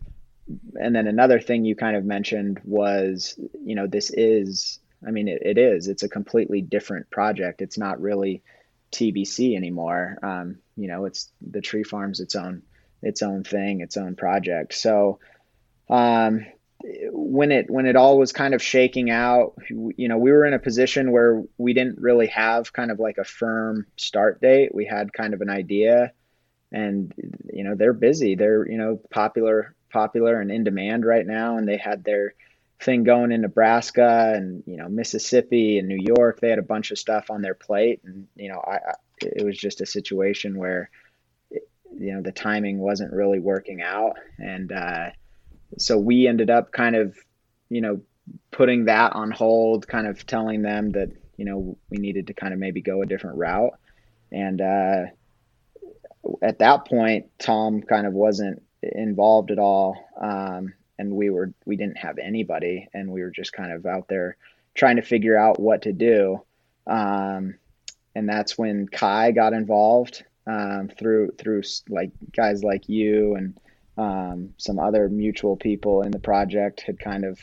[0.79, 5.27] and then another thing you kind of mentioned was, you know, this is, I mean,
[5.27, 7.61] it, it is, it's a completely different project.
[7.61, 8.41] It's not really
[8.91, 10.17] TBC anymore.
[10.21, 12.63] Um, you know, it's the tree farm's its own,
[13.01, 14.73] its own thing, its own project.
[14.73, 15.19] So,
[15.89, 16.45] um,
[17.11, 20.53] when it when it all was kind of shaking out you know we were in
[20.53, 24.85] a position where we didn't really have kind of like a firm start date we
[24.85, 26.13] had kind of an idea
[26.71, 27.13] and
[27.51, 31.67] you know they're busy they're you know popular popular and in demand right now and
[31.67, 32.33] they had their
[32.81, 36.91] thing going in Nebraska and you know Mississippi and New York they had a bunch
[36.91, 40.57] of stuff on their plate and you know I, I it was just a situation
[40.57, 40.89] where
[41.51, 45.09] you know the timing wasn't really working out and uh
[45.77, 47.15] so we ended up kind of,
[47.69, 48.01] you know,
[48.51, 52.53] putting that on hold, kind of telling them that, you know, we needed to kind
[52.53, 53.73] of maybe go a different route.
[54.31, 55.03] And uh,
[56.41, 59.95] at that point, Tom kind of wasn't involved at all.
[60.19, 64.07] Um, and we were, we didn't have anybody and we were just kind of out
[64.07, 64.37] there
[64.75, 66.41] trying to figure out what to do.
[66.85, 67.55] Um,
[68.13, 73.59] and that's when Kye got involved um, through, through like guys like you and,
[73.97, 77.39] um, some other mutual people in the project had kind of,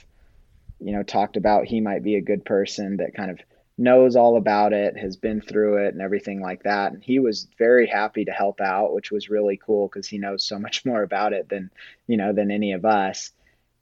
[0.80, 3.40] you know, talked about he might be a good person that kind of
[3.78, 6.92] knows all about it, has been through it, and everything like that.
[6.92, 10.44] And he was very happy to help out, which was really cool because he knows
[10.44, 11.70] so much more about it than,
[12.06, 13.32] you know, than any of us.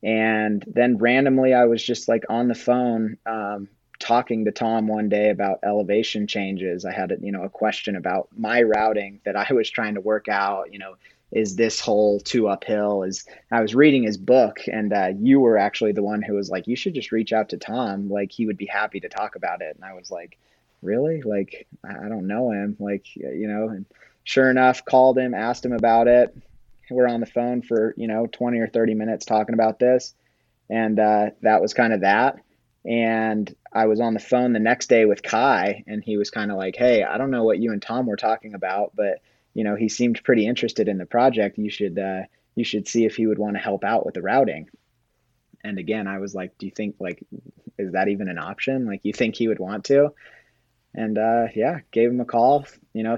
[0.04, 5.08] And then randomly, I was just like on the phone um, talking to Tom one
[5.08, 6.84] day about elevation changes.
[6.84, 10.02] I had, a, you know, a question about my routing that I was trying to
[10.02, 10.70] work out.
[10.70, 10.96] You know,
[11.32, 13.02] is this hole too uphill?
[13.02, 16.50] Is i was reading his book and uh, you were actually the one who was
[16.50, 18.10] like you should just reach out to tom.
[18.10, 19.74] Like he would be happy to talk about it.
[19.74, 20.36] And i was like
[20.82, 21.22] really?
[21.22, 22.76] Like i don't know him.
[22.78, 23.86] Like you know and
[24.24, 26.36] sure enough called him asked him about it
[26.90, 30.14] we're on the phone for you know 20 or 30 minutes talking about this
[30.70, 32.36] and uh, that was kind of that
[32.84, 36.50] and i was on the phone the next day with kye and he was kind
[36.50, 39.20] of like hey i don't know what you and tom were talking about but
[39.54, 41.58] you know, he seemed pretty interested in the project.
[41.58, 42.22] You should uh,
[42.56, 44.68] you should see if he would want to help out with the routing.
[45.62, 47.24] And again, I was like, do you think like
[47.78, 48.86] is that even an option?
[48.86, 50.12] Like, you think he would want to?
[50.94, 52.66] And uh, yeah, gave him a call.
[52.92, 53.16] You know,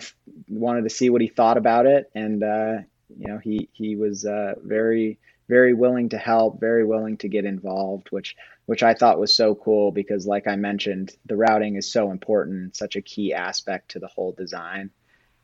[0.49, 2.77] wanted to see what he thought about it, and uh,
[3.09, 7.45] you know, he he was uh, very very willing to help, very willing to get
[7.45, 11.91] involved, which which I thought was so cool because, like I mentioned, the routing is
[11.91, 14.91] so important, such a key aspect to the whole design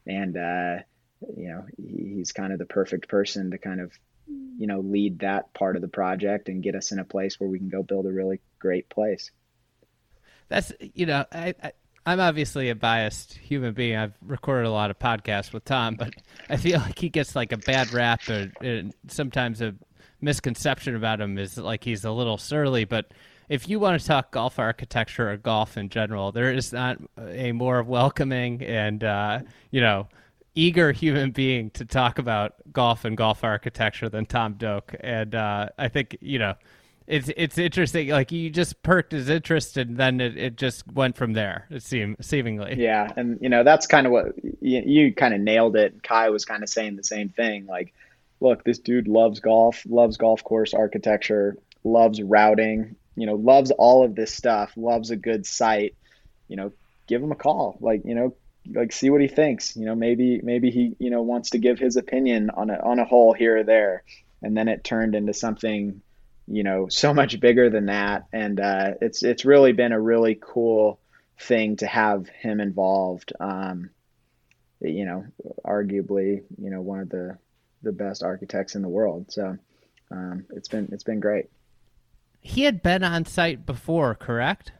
[0.06, 0.76] and uh,
[1.36, 3.92] you know he's kind of the perfect person to kind of
[4.26, 7.48] you know lead that part of the project and get us in a place where
[7.48, 9.30] we can go build a really great place.
[10.48, 11.72] That's you know I, I
[12.04, 13.96] I'm obviously a biased human being.
[13.96, 16.14] I've recorded a lot of podcasts with Tom, but
[16.50, 18.50] I feel like he gets like a bad rap, or,
[19.08, 19.74] sometimes a
[20.20, 22.84] misconception about him is like he's a little surly.
[22.84, 23.12] But
[23.48, 27.52] if you want to talk golf architecture or golf in general, there is not a
[27.52, 30.08] more welcoming and uh, you know
[30.54, 34.94] eager human being to talk about golf and golf architecture than Tom Doak.
[35.00, 36.54] And uh, I think you know
[37.06, 38.08] it's it's interesting.
[38.08, 41.66] Like you just perked his interest, and then it, it just went from there.
[41.70, 42.76] It seemed seemingly.
[42.78, 44.26] Yeah, and you know that's kind of what
[44.60, 46.02] you, you kind of nailed it.
[46.02, 47.66] Kye was kind of saying the same thing.
[47.66, 47.92] Like,
[48.40, 54.04] look, this dude loves golf, loves golf course architecture, loves routing, you know, loves all
[54.04, 55.94] of this stuff, loves a good site,
[56.48, 56.72] you know,
[57.06, 57.76] give him a call.
[57.80, 58.34] Like, you know,
[58.70, 59.76] like see what he thinks.
[59.76, 62.98] You know, maybe maybe he, you know, wants to give his opinion on a on
[62.98, 64.02] a hole here or there.
[64.42, 66.02] And then it turned into something,
[66.46, 68.26] you know, so much bigger than that.
[68.32, 71.00] And uh, it's it's really been a really cool
[71.38, 73.32] thing to have him involved.
[73.40, 73.90] Um,
[74.80, 75.24] you know,
[75.64, 77.38] arguably, you know, one of the
[77.82, 79.30] the best architects in the world.
[79.30, 79.56] So
[80.10, 81.46] um, it's been it's been great
[82.42, 84.72] he had been on site before, correct?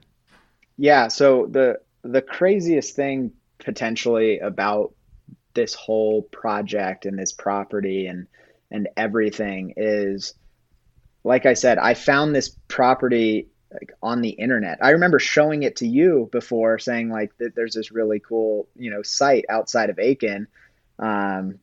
[0.77, 1.09] Yeah.
[1.09, 4.93] So the the craziest thing potentially about
[5.55, 8.27] this whole project and this property and
[8.71, 10.35] and everything is
[11.25, 14.79] like I said, I found this property like on the internet.
[14.83, 18.91] I remember showing it to you before saying like that there's this really cool, you
[18.91, 20.47] know, site outside of Aiken.
[20.99, 21.59] Um,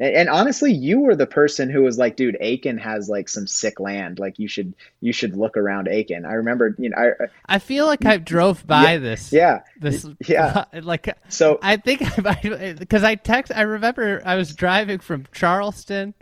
[0.00, 3.46] and, and, honestly, you were the person who was like, "Dude, Aiken has like some
[3.46, 4.18] sick land.
[4.18, 7.86] Like you should you should look around Aiken." I remember, you know, I I feel
[7.86, 9.32] like I drove by yeah, this.
[9.32, 10.64] Yeah, this yeah.
[10.82, 13.52] Like so, I think I because I text.
[13.54, 16.14] I remember I was driving from Charleston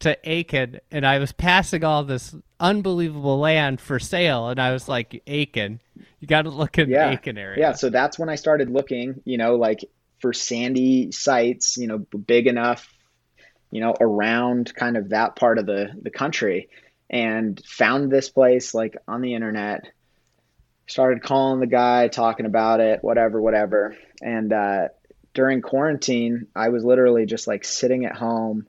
[0.00, 4.88] to Aiken, and I was passing all this unbelievable land for sale, and I was
[4.88, 5.80] like, Aiken,
[6.20, 7.08] you got to look in yeah.
[7.08, 7.60] the Aiken area.
[7.60, 9.84] Yeah, so that's when I started looking, you know, like
[10.20, 12.92] for sandy sites, you know, big enough,
[13.70, 16.68] you know, around kind of that part of the the country,
[17.08, 19.86] and found this place like on the internet.
[20.88, 24.88] Started calling the guy, talking about it, whatever, whatever, and uh,
[25.34, 28.66] during quarantine, I was literally just like sitting at home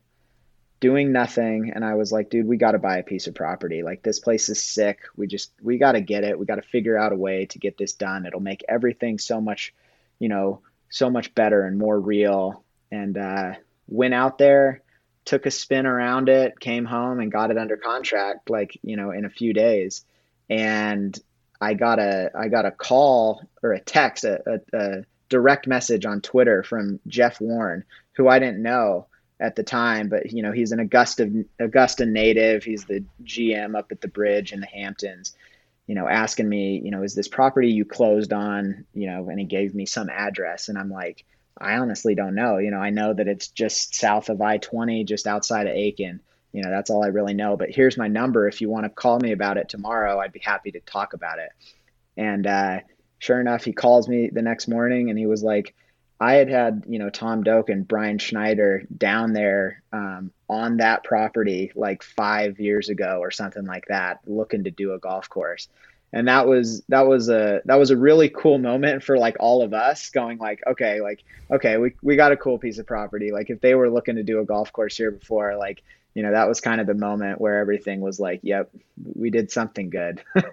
[0.80, 1.72] doing nothing.
[1.74, 3.84] And i was like dude we got to buy a piece of property.
[3.84, 5.02] Like this place is sick.
[5.16, 6.38] We just we got to get it.
[6.38, 8.26] We got to figure out a way to get this done.
[8.26, 9.74] It'll make everything so much
[10.20, 12.64] you know so much better and more real.
[12.92, 13.54] And uh,
[13.88, 14.84] went out there
[15.26, 19.12] took a spin around it came home and got it under contract like you know
[19.12, 20.06] in a few days.
[20.50, 21.20] And
[21.60, 24.42] i got a i got a call or a text a,
[24.74, 29.08] a, a direct message on twitter from jeff warren who i didn't know
[29.40, 32.64] at the time, but you know he's an Augusta Augusta native.
[32.64, 35.36] He's the GM up at the bridge in the Hamptons.
[35.86, 38.86] You know, asking me, you know, is this property you closed on?
[38.94, 41.24] You know, and he gave me some address, and I'm like,
[41.58, 42.58] I honestly don't know.
[42.58, 46.20] You know, I know that it's just south of I twenty, just outside of Aiken.
[46.52, 47.58] You know, that's all I really know.
[47.58, 48.48] But here's my number.
[48.48, 51.40] If you want to call me about it tomorrow, I'd be happy to talk about
[51.40, 51.50] it.
[52.16, 52.80] And uh,
[53.20, 55.76] sure enough, he calls me the next morning, and he was like
[56.20, 61.04] I had had, you know, Tom Doak and Brian Schneider down there um, on that
[61.04, 65.68] property like five years ago or something like that, looking to do a golf course.
[66.14, 69.62] And that was that was a that was a really cool moment for like all
[69.62, 73.32] of us going like okay like okay we we got a cool piece of property
[73.34, 76.32] like if they were looking to do a golf course here before like you know
[76.32, 78.70] that was kind of the moment where everything was like yep
[79.16, 80.22] we did something good.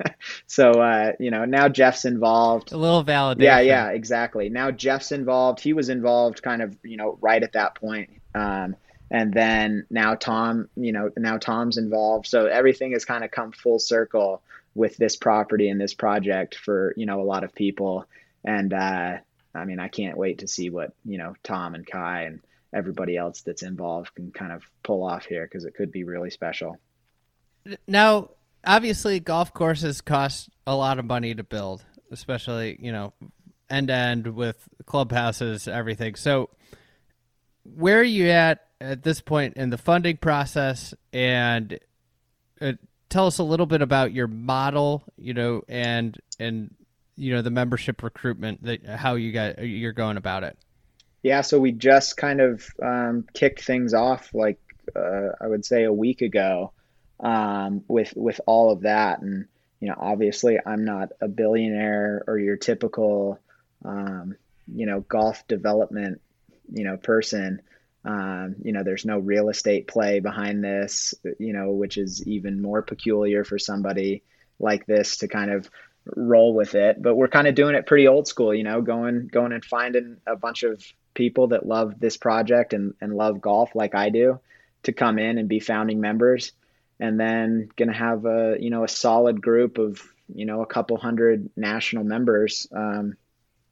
[0.46, 2.72] So uh, you know now jeff's involved.
[2.72, 3.42] A little validation.
[3.42, 4.48] Yeah yeah exactly.
[4.48, 5.60] Now jeff's involved.
[5.60, 8.10] He was involved kind of you know right at that point.
[8.34, 8.76] Um,
[9.10, 12.26] and then now tom you know now tom's involved.
[12.26, 14.42] So everything has kind of come full circle
[14.74, 18.06] with this property and this project for you know a lot of people.
[18.44, 19.18] And uh,
[19.54, 22.40] i mean i can't wait to see what you know tom and kye and
[22.74, 26.30] everybody else that's involved can kind of pull off here because it could be really
[26.30, 26.78] special.
[27.86, 28.30] Now,
[28.64, 33.12] obviously, golf courses cost a lot of money to build, especially you know
[33.70, 36.14] end to end with clubhouses, everything.
[36.14, 36.50] So,
[37.62, 40.94] where are you at at this point in the funding process?
[41.12, 41.78] And
[42.60, 42.72] uh,
[43.08, 46.74] tell us a little bit about your model, you know, and and
[47.16, 50.58] you know the membership recruitment that how you got you're going about it.
[51.24, 54.60] Yeah, so we just kind of um, kicked things off, like
[54.94, 56.72] uh, I would say a week ago,
[57.18, 59.22] um, with with all of that.
[59.22, 59.46] And
[59.80, 63.40] you know, obviously, I'm not a billionaire or your typical,
[63.86, 64.36] um,
[64.70, 66.20] you know, golf development,
[66.70, 67.62] you know, person.
[68.04, 72.60] Um, you know, there's no real estate play behind this, you know, which is even
[72.60, 74.24] more peculiar for somebody
[74.60, 75.70] like this to kind of
[76.04, 77.00] roll with it.
[77.00, 80.18] But we're kind of doing it pretty old school, you know, going going and finding
[80.26, 80.84] a bunch of
[81.14, 84.40] people that love this project and, and love golf like I do
[84.84, 86.52] to come in and be founding members
[87.00, 90.66] and then going to have a you know a solid group of you know a
[90.66, 93.16] couple hundred national members um,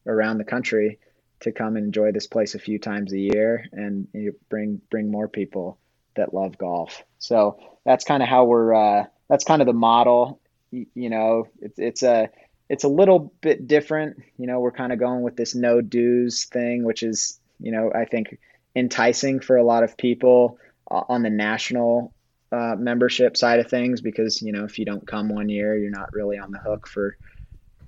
[0.07, 0.99] around the country
[1.41, 4.81] to come and enjoy this place a few times a year and you know, bring
[4.91, 5.79] bring more people
[6.15, 7.03] that love golf.
[7.19, 10.41] So that's kind of how we're uh, that's kind of the model.
[10.71, 12.31] You, you know it's it's a
[12.73, 14.23] it's a little bit different.
[14.39, 17.93] You know, we're kind of going with this no dues thing, which is, you know,
[17.95, 18.39] I think
[18.75, 20.59] enticing for a lot of people
[20.91, 22.15] uh, on the national
[22.51, 25.91] uh, membership side of things because, you know, if you don't come one year, you're
[25.91, 27.19] not really on the hook for,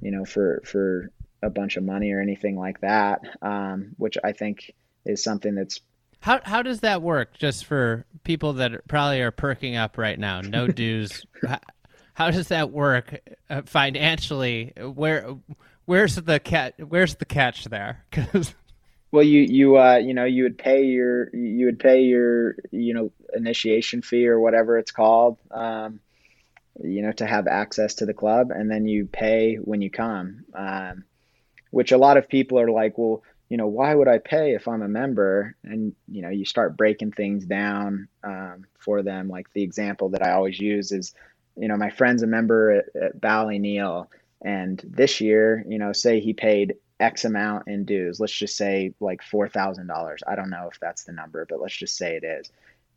[0.03, 1.11] you know, for, for
[1.43, 4.75] a bunch of money or anything like that, um, which I think
[5.07, 5.81] is something that's
[6.21, 7.37] how how does that work?
[7.37, 11.27] Just for people that probably are perking up right now, no dues
[12.15, 14.73] how does that work uh, financially?
[14.77, 15.37] Where
[15.85, 16.75] where's the cat?
[16.79, 18.05] Where's the catch there?
[18.11, 18.55] Because
[19.11, 22.95] well, you you uh, you know you would pay your you would pay your you
[22.95, 25.39] know initiation fee or whatever it's called.
[25.53, 26.01] Um,
[26.83, 30.45] you know to have access to the club, and then you pay when you come.
[30.53, 31.05] Um,
[31.71, 34.67] which a lot of people are like, well, you know, why would I pay if
[34.67, 35.57] I'm a member?
[35.63, 39.29] And you know, you start breaking things down um, for them.
[39.29, 41.15] Like the example that I always use is
[41.57, 44.09] you know, my friend's a member at, at Ballyneal,
[44.43, 48.21] and this year, you know, say he paid X amount in dues.
[48.21, 50.23] Let's just say like four thousand dollars.
[50.27, 52.51] I don't know if that's the number, but let's just say it is.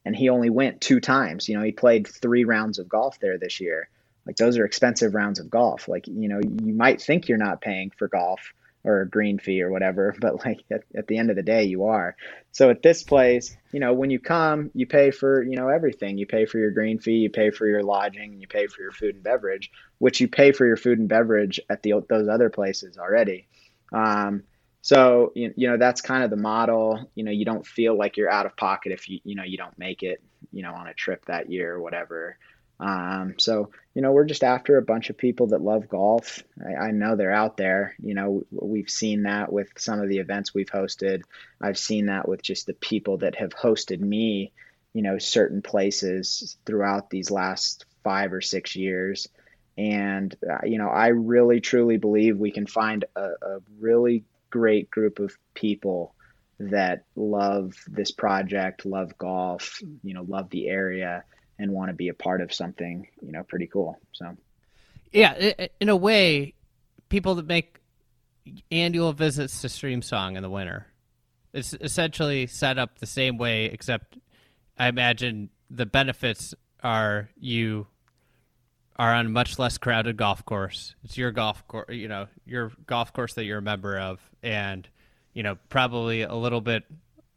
[0.05, 1.49] And he only went two times.
[1.49, 3.89] You know, he played three rounds of golf there this year.
[4.25, 5.87] Like those are expensive rounds of golf.
[5.87, 8.53] Like you know, you might think you're not paying for golf
[8.87, 11.63] or a green fee or whatever, but like at, at the end of the day,
[11.65, 12.15] you are.
[12.51, 16.17] So at this place, you know, when you come, you pay for, you know, everything.
[16.17, 18.81] You pay for your green fee, you pay for your lodging, and you pay for
[18.81, 19.69] your food and beverage,
[19.99, 23.47] which you pay for your food and beverage at the those other places already.
[23.91, 24.43] Um,
[24.81, 27.11] so you, you know that's kind of the model.
[27.13, 29.57] You know, you don't feel like you're out of pocket if you you know you
[29.57, 32.37] don't make it, you know, on a trip that year or whatever.
[32.79, 36.43] Um, so, you know, we're just after a bunch of people that love golf.
[36.63, 37.95] I, I, know they're out there.
[37.99, 41.23] You know, we've seen that with some of the events we've hosted.
[41.59, 44.51] I've seen that with just the people that have hosted me,
[44.93, 49.27] you know, certain places throughout these last five or six years.
[49.75, 54.91] And, uh, you know, I really truly believe we can find a, a really great
[54.91, 56.13] group of people
[56.59, 61.23] that love this project, love golf, you know, love the area
[61.59, 63.99] and want to be a part of something, you know, pretty cool.
[64.13, 64.35] So,
[65.11, 66.53] yeah, in a way,
[67.09, 67.79] people that make
[68.71, 70.87] annual visits to Streamsong in the winter,
[71.53, 74.17] it's essentially set up the same way, except
[74.77, 76.53] I imagine the benefits
[76.83, 77.87] are you
[78.97, 80.95] are on a much less crowded golf course.
[81.03, 84.87] It's your golf course, you know, your golf course that you're a member of, and
[85.33, 86.83] you know, probably a little bit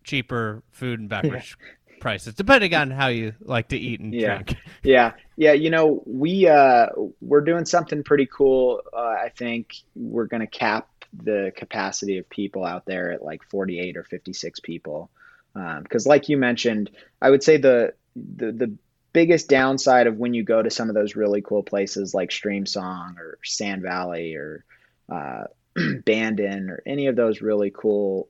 [0.04, 1.56] cheaper food and beverage
[2.00, 4.42] prices, depending on how you like to eat and yeah.
[4.42, 4.56] drink.
[4.82, 5.52] Yeah, yeah.
[5.52, 6.86] You know, we uh,
[7.20, 8.80] we're doing something pretty cool.
[8.92, 13.44] Uh, I think we're going to cap the capacity of people out there at like
[13.44, 15.10] 48 or 56 people,
[15.52, 16.90] because, um, like you mentioned,
[17.20, 18.72] I would say the the the
[19.12, 23.18] biggest downside of when you go to some of those really cool places like Streamsong
[23.18, 24.64] or Sand Valley or
[25.12, 25.44] uh,
[26.04, 28.28] Bandon or any of those really cool,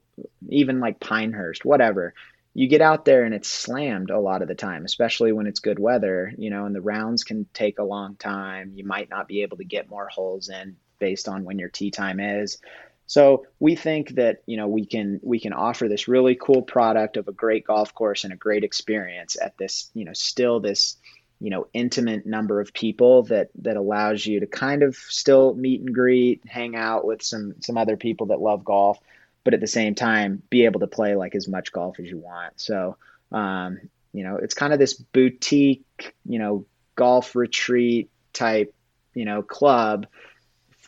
[0.49, 2.15] even like Pinehurst, whatever
[2.53, 5.61] you get out there and it's slammed a lot of the time, especially when it's
[5.61, 8.73] good weather, you know, and the rounds can take a long time.
[8.75, 11.91] You might not be able to get more holes in based on when your tee
[11.91, 12.59] time is.
[13.07, 17.17] So we think that, you know, we can we can offer this really cool product
[17.17, 20.97] of a great golf course and a great experience at this, you know, still this,
[21.41, 25.81] you know, intimate number of people that that allows you to kind of still meet
[25.81, 28.99] and greet, hang out with some some other people that love golf
[29.45, 32.19] but at the same time be able to play like as much golf as you
[32.19, 32.53] want.
[32.57, 32.97] So,
[33.33, 33.81] um,
[34.13, 36.67] you know, it's kind of this boutique, you know,
[36.97, 38.75] golf retreat type,
[39.15, 40.07] you know, club,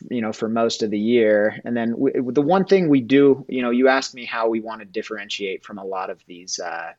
[0.09, 1.59] you know, for most of the year.
[1.63, 4.59] And then we, the one thing we do, you know, you asked me how we
[4.59, 6.91] want to differentiate from a lot of these uh,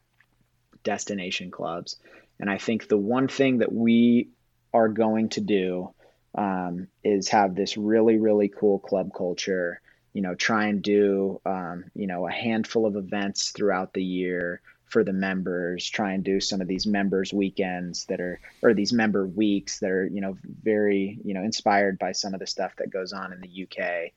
[0.83, 1.97] destination clubs.
[2.41, 4.29] And I think the one thing that we
[4.73, 5.95] are going to do
[6.35, 9.81] um, is have this really, really cool club culture
[10.15, 14.63] you know, try and do, um, you know, a handful of events throughout the year
[14.87, 18.93] for the members, try and do some of these members weekends that are, or these
[18.93, 22.73] member weeks that are, you know, very, you know, inspired by some of the stuff
[22.79, 24.13] that goes on in the UK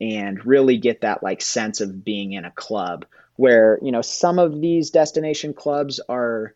[0.00, 4.38] and really get that like sense of being in a club where, you know, some
[4.38, 6.54] of these destination clubs are,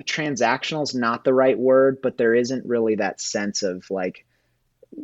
[0.00, 4.26] transactional is not the right word, but there isn't really that sense of like,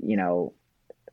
[0.03, 0.53] you know,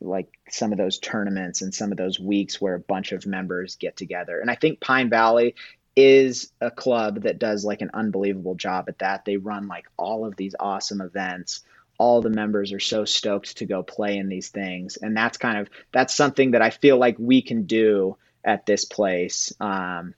[0.01, 3.75] like some of those tournaments and some of those weeks where a bunch of members
[3.75, 4.39] get together.
[4.39, 5.55] And I think Pine Valley
[5.95, 9.25] is a club that does like an unbelievable job at that.
[9.25, 11.61] They run like all of these awesome events.
[11.97, 14.95] All the members are so stoked to go play in these things.
[14.97, 18.85] And that's kind of that's something that I feel like we can do at this
[18.85, 19.51] place.
[19.59, 20.13] Um,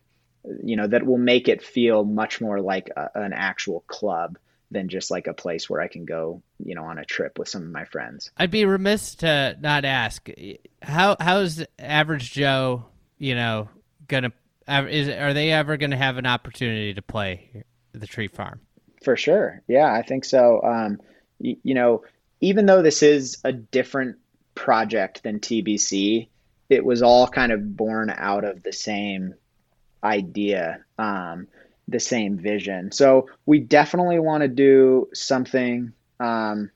[0.63, 4.37] you know, that will make it feel much more like a, an actual club
[4.71, 7.49] than just like a place where I can go, you know, on a trip with
[7.49, 8.31] some of my friends.
[8.37, 10.29] I'd be remiss to not ask
[10.81, 12.85] how how's average Joe,
[13.17, 13.69] you know,
[14.07, 14.31] gonna
[14.67, 18.61] is are they ever going to have an opportunity to play the tree farm?
[19.03, 20.61] For sure, yeah, I think so.
[20.63, 21.01] Um,
[21.39, 22.03] you, you know,
[22.39, 24.17] even though this is a different
[24.55, 26.29] project than TBC,
[26.69, 29.33] it was all kind of born out of the same
[30.03, 30.83] idea.
[30.97, 31.47] Um,
[31.91, 32.91] the same vision.
[32.91, 36.71] So we definitely want to do something, um,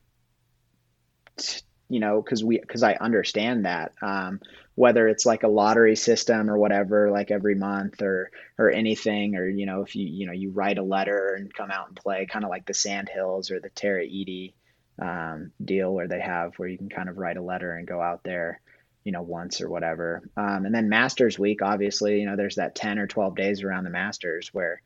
[1.38, 4.42] t- you know, because we because I understand that um,
[4.76, 9.48] whether it's like a lottery system or whatever, like every month or or anything, or
[9.48, 12.26] you know, if you you know you write a letter and come out and play,
[12.26, 14.54] kind of like the Sand Hills or the Tara Iti
[15.00, 18.02] um, deal where they have where you can kind of write a letter and go
[18.02, 18.62] out there
[19.04, 22.76] you know once or whatever um, and then masters week obviously you know there's that
[22.76, 24.82] 10 or 12 days around the masters where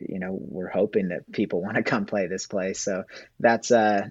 [0.00, 2.80] you know we're hoping that people want to come play this place.
[2.80, 3.04] So
[3.40, 4.08] that's uh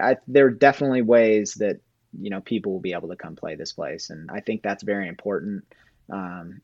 [0.00, 1.80] I, there are definitely ways that
[2.18, 4.10] you know people will be able to come play this place.
[4.10, 5.64] And i think that's very important
[6.12, 6.60] um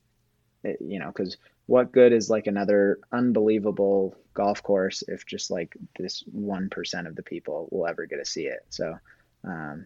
[0.63, 5.75] it, you know because what good is like another unbelievable golf course if just like
[5.97, 8.65] this 1% of the people will ever get to see it?
[8.69, 8.95] So
[9.43, 9.85] um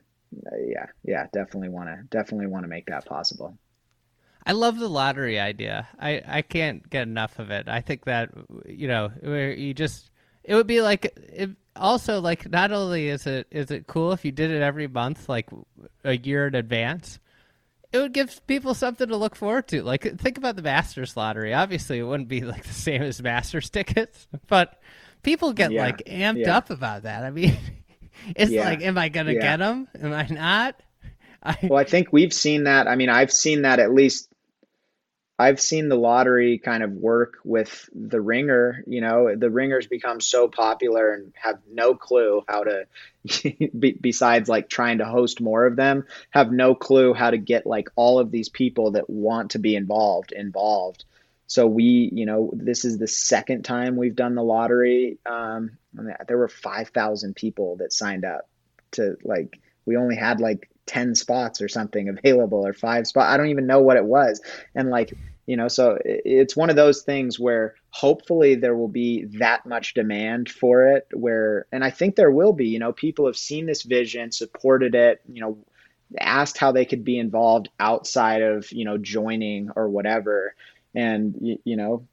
[0.68, 3.58] yeah, yeah, definitely want to definitely want to make that possible.
[4.46, 5.88] I love the lottery idea.
[6.00, 7.68] I, I can't get enough of it.
[7.68, 8.30] I think that
[8.68, 10.12] you know where you just
[10.43, 14.24] it would be like it, also like not only is it is it cool if
[14.24, 15.50] you did it every month like
[16.04, 17.20] a year in advance,
[17.91, 19.82] it would give people something to look forward to.
[19.82, 21.54] Like think about the Masters lottery.
[21.54, 24.80] Obviously, it wouldn't be like the same as Masters tickets, but
[25.24, 25.86] people get yeah.
[25.86, 26.58] like amped yeah.
[26.58, 27.24] up about that.
[27.24, 27.58] I mean,
[28.36, 28.66] it's yeah.
[28.66, 29.88] like, am I gonna get them?
[30.00, 30.80] Am I not?
[31.43, 31.58] I...
[31.64, 32.88] Well, I think we've seen that.
[32.88, 34.30] I mean, I've seen that at least
[35.38, 38.84] I've seen the lottery kind of work with the ringer.
[38.88, 42.88] You know, the ringers become so popular and have no clue how to,
[44.02, 47.90] besides like trying to host more of them, have no clue how to get like
[47.98, 51.04] all of these people that want to be involved involved.
[51.48, 55.18] So we, you know, this is the second time we've done the lottery.
[55.26, 55.78] Um,
[56.28, 58.48] there were five thousand people that signed up
[58.92, 59.60] to like.
[59.86, 63.32] We only had like 10 spots or something available or five spots.
[63.32, 64.42] I don't even know what it was.
[64.74, 65.14] And like,
[65.46, 69.94] you know, so it's one of those things where hopefully there will be that much
[69.94, 73.68] demand for it where, and I think there will be, you know, people have seen
[73.68, 75.58] this vision, supported it, you know,
[76.20, 80.56] asked how they could be involved outside of, you know, joining or whatever.
[80.96, 82.08] And, you, you know,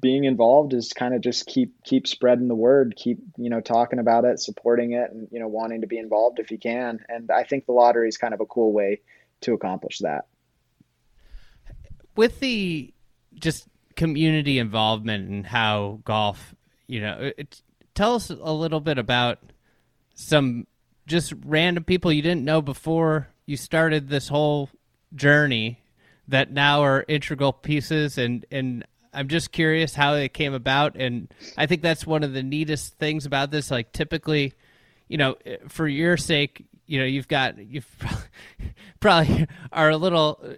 [0.00, 3.98] being involved is kind of just keep keep spreading the word keep you know talking
[3.98, 7.04] about it supporting it and you know wanting to be involved if you can.
[7.08, 9.00] And i think the lottery is kind of a cool way
[9.42, 10.26] to accomplish that.
[12.16, 12.92] With the
[13.34, 16.54] just community involvement and how golf
[16.86, 17.60] you know it,
[17.94, 19.38] tell us a little bit about
[20.14, 20.66] some
[21.06, 24.68] just random people you didn't know before you started this whole
[25.14, 25.80] journey
[26.28, 28.84] that now are integral pieces and and
[29.16, 32.98] I'm just curious how it came about, and I think that's one of the neatest
[32.98, 33.70] things about this.
[33.70, 34.52] Like typically,
[35.08, 35.36] you know,
[35.68, 37.88] for your sake, you know, you've got you've
[39.00, 40.56] probably are a little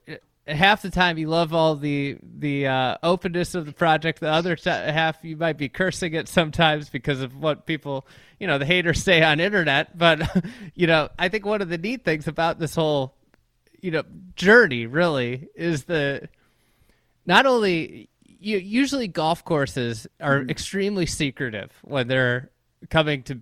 [0.49, 4.21] half the time you love all the the uh, openness of the project.
[4.21, 8.07] The other t- half you might be cursing it sometimes because of what people,
[8.39, 9.97] you know, the haters say on internet.
[9.97, 10.23] But
[10.75, 13.15] you know, I think one of the neat things about this whole,
[13.81, 14.03] you know,
[14.35, 16.29] journey really is the
[17.27, 18.09] not only
[18.39, 20.51] you, usually golf courses are mm-hmm.
[20.51, 22.51] extremely secretive when they're
[22.91, 23.41] coming to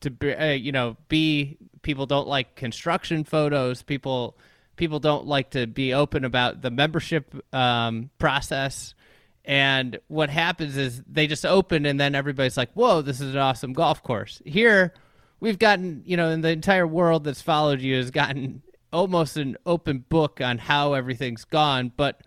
[0.00, 3.82] to be, uh, you know be people don't like construction photos.
[3.82, 4.36] People
[4.76, 8.94] people don't like to be open about the membership um, process.
[9.44, 13.40] And what happens is they just open and then everybody's like whoa this is an
[13.40, 14.40] awesome golf course.
[14.44, 14.94] Here
[15.40, 18.62] we've gotten you know in the entire world that's followed you has gotten
[18.92, 21.92] almost an open book on how everything's gone.
[21.96, 22.22] But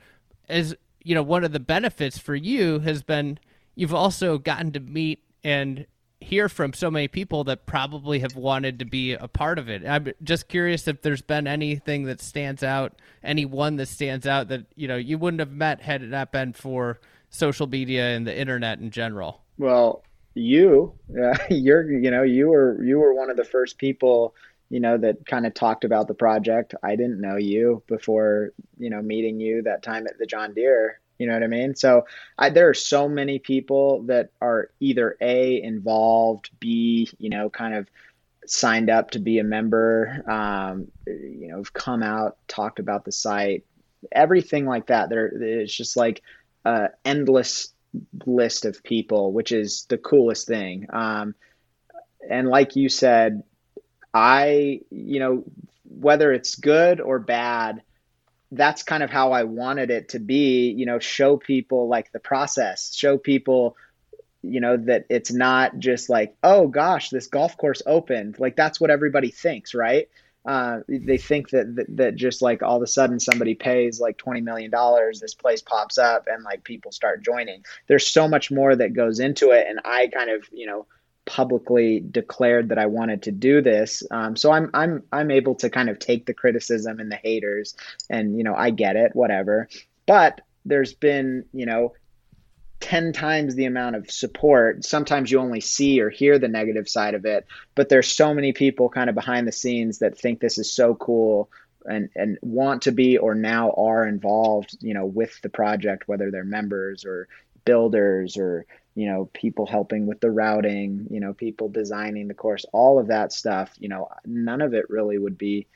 [0.47, 3.39] as you know, one of the benefits for you has been
[3.75, 5.85] you've also gotten to meet and
[6.23, 9.85] hear from so many people that probably have wanted to be a part of it.
[9.85, 12.93] I'm just curious if there's been anything that stands out,
[13.23, 16.31] any one that stands out that, you know, you wouldn't have met had it not
[16.31, 16.99] been for
[17.29, 19.41] social media and the internet in general.
[19.57, 20.93] Well, you,
[21.49, 24.33] you're, you know, you were, you were one of the first people,
[24.73, 26.73] you know, that kind of talked about the project.
[26.81, 30.99] I didn't know you before, you know, meeting you that time at the John Deere.
[31.19, 31.75] You know what I mean?
[31.75, 32.07] So
[32.39, 37.75] I, there are so many people that are either A, involved, B, you know, kind
[37.75, 37.87] of
[38.47, 43.11] signed up to be a member, um, you know, have come out, talked about the
[43.11, 43.65] site,
[44.11, 45.07] everything like that.
[45.07, 46.23] There, it's just like
[46.65, 47.71] an endless
[48.25, 50.87] list of people, which is the coolest thing.
[50.91, 51.35] Um,
[52.27, 53.43] and like you said,
[54.13, 55.43] I, you know,
[55.85, 57.81] whether it's good or bad,
[58.51, 62.19] that's kind of how I wanted it to be, you know, show people like the
[62.19, 63.75] process, show people,
[64.43, 68.39] you know, that it's not just like, oh gosh, this golf course opened.
[68.39, 70.07] Like that's what everybody thinks, right?
[70.45, 74.17] Uh, they think that, that, that just like all of a sudden somebody pays like
[74.17, 77.63] twenty million dollars, this place pops up, and like people start joining.
[77.87, 80.85] There's so much more that goes into it, and I kind of you know
[81.25, 84.03] publicly declared that I wanted to do this.
[84.11, 87.75] Um, so I'm I'm I'm able to kind of take the criticism and the haters,
[88.09, 89.69] and you know I get it, whatever.
[90.05, 91.93] But there's been you know
[92.83, 94.83] 10 times the amount of support.
[94.83, 97.45] Sometimes you only see or hear the negative side of it,
[97.75, 100.93] but there's so many people kind of behind the scenes that think this is so
[100.93, 101.49] cool
[101.85, 106.29] and and want to be or now are involved, you know, with the project whether
[106.29, 107.27] they're members or
[107.63, 108.65] builders or
[108.95, 113.07] you know people helping with the routing you know people designing the course all of
[113.07, 115.67] that stuff you know none of it really would be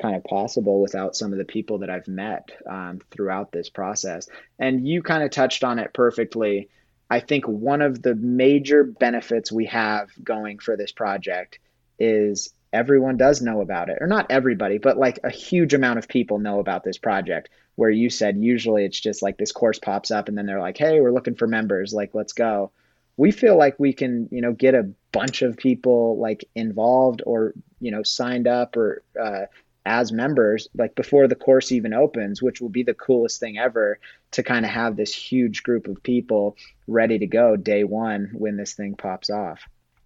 [0.00, 4.28] kind of possible without some of the people that i've met um, throughout this process.
[4.58, 6.68] And you kind of touched on it perfectly.
[7.10, 11.58] I think one of the major benefits we have going for this project
[11.98, 16.06] is everyone does know about it or not everybody but like a huge amount of
[16.06, 17.48] people know about this project
[17.80, 20.76] where you said usually it's just like this course pops up and then they're like
[20.76, 22.70] hey we're looking for members like let's go.
[23.16, 27.54] We feel like we can you know get a bunch of people like involved or
[27.80, 29.46] you know signed up or uh,
[29.86, 33.98] as members like before the course even opens which will be the coolest thing ever
[34.32, 38.58] to kind of have this huge group of people ready to go day one when
[38.58, 39.60] this thing pops off.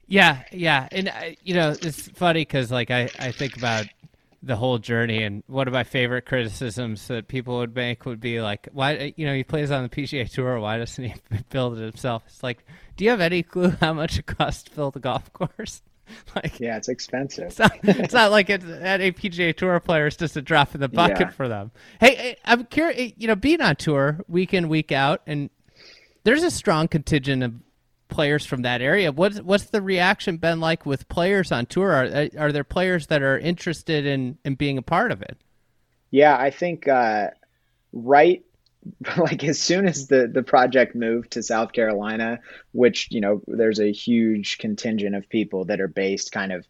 [0.06, 3.86] Yeah yeah and uh, you know it's funny because like I, I think about
[4.44, 8.40] the whole journey and one of my favorite criticisms that people would make would be
[8.40, 11.14] like why you know he plays on the pga tour why doesn't he
[11.50, 12.64] build it himself it's like
[12.96, 15.82] do you have any clue how much it costs to build a golf course
[16.36, 17.46] like yeah, it's expensive.
[17.46, 20.06] It's not, it's not like it's at a PGA Tour player.
[20.06, 21.30] It's just a drop in the bucket yeah.
[21.30, 21.70] for them.
[22.00, 23.12] Hey, I'm curious.
[23.16, 25.50] You know, being on tour week in week out, and
[26.24, 27.54] there's a strong contingent of
[28.14, 29.10] players from that area.
[29.10, 31.90] What's what's the reaction been like with players on tour?
[31.90, 35.36] Are are there players that are interested in in being a part of it?
[36.12, 37.30] Yeah, I think uh,
[37.92, 38.44] right
[39.16, 42.38] like as soon as the the project moved to South Carolina,
[42.70, 46.64] which you know there's a huge contingent of people that are based kind of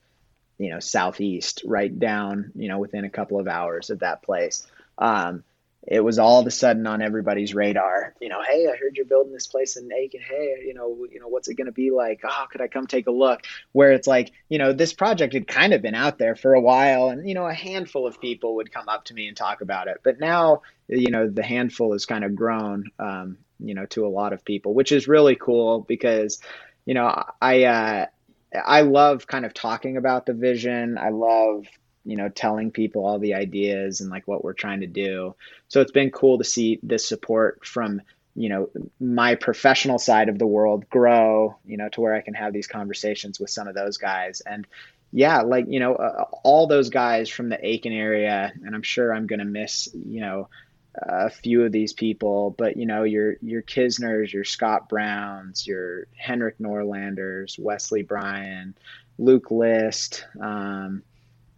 [0.57, 4.66] you know southeast, right down you know within a couple of hours of that place.
[4.97, 5.45] Um,
[5.87, 8.14] it was all of a sudden on everybody's radar.
[8.20, 10.20] You know, hey, I heard you're building this place in Aiken.
[10.26, 12.20] Hey, you know, you know, what's it going to be like?
[12.24, 13.43] Oh, could I come take a look?
[13.72, 16.61] Where it's like, you know, this project had kind of been out there for a
[16.61, 19.61] while, and you know, a handful of people would come up to me and talk
[19.61, 20.01] about it.
[20.03, 24.09] But now, you know, the handful has kind of grown, um, you know, to a
[24.09, 26.41] lot of people, which is really cool because,
[26.87, 27.64] you know, I.
[27.64, 28.07] Uh,
[28.55, 30.97] I love kind of talking about the vision.
[30.97, 31.66] I love
[32.05, 35.35] you know telling people all the ideas and like what we're trying to do.
[35.69, 38.03] So it's been cool to see this support from
[38.35, 42.35] you know my professional side of the world grow you know to where i can
[42.35, 44.43] have these conversations with some of those guys.
[44.45, 44.67] And
[45.15, 49.15] yeah like you know uh, all those guys from the aiken area and i'm sure
[49.15, 50.49] i'm going to miss you know
[50.97, 56.09] a few of these people but you know your your kisners your scott browns your
[56.17, 58.75] henrik norlanders wesley bryan
[59.19, 61.03] luke list um,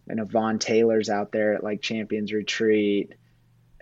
[0.09, 3.13] I know Vaughn Taylor's out there at like Champions Retreat.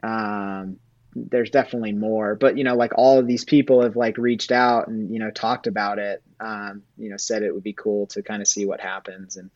[0.01, 0.78] Um,
[1.15, 4.88] there's definitely more, but you know, like all of these people have like reached out
[4.88, 6.21] and you know talked about it.
[6.39, 9.49] Um, you know, said it would be cool to kind of see what happens and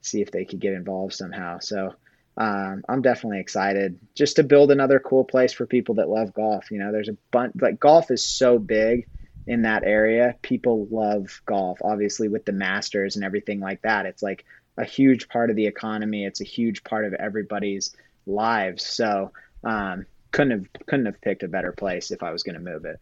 [0.00, 1.60] see if they could get involved somehow.
[1.60, 1.94] So
[2.36, 6.70] um, I'm definitely excited just to build another cool place for people that love golf.
[6.70, 9.06] You know, there's a bunch like golf is so big
[9.46, 10.34] in that area.
[10.42, 14.06] People love golf, obviously with the Masters and everything like that.
[14.06, 14.44] It's like
[14.76, 16.24] a huge part of the economy.
[16.24, 17.94] It's a huge part of everybody's
[18.26, 18.84] lives.
[18.84, 22.60] So um, couldn't have couldn't have picked a better place if I was going to
[22.60, 23.00] move it.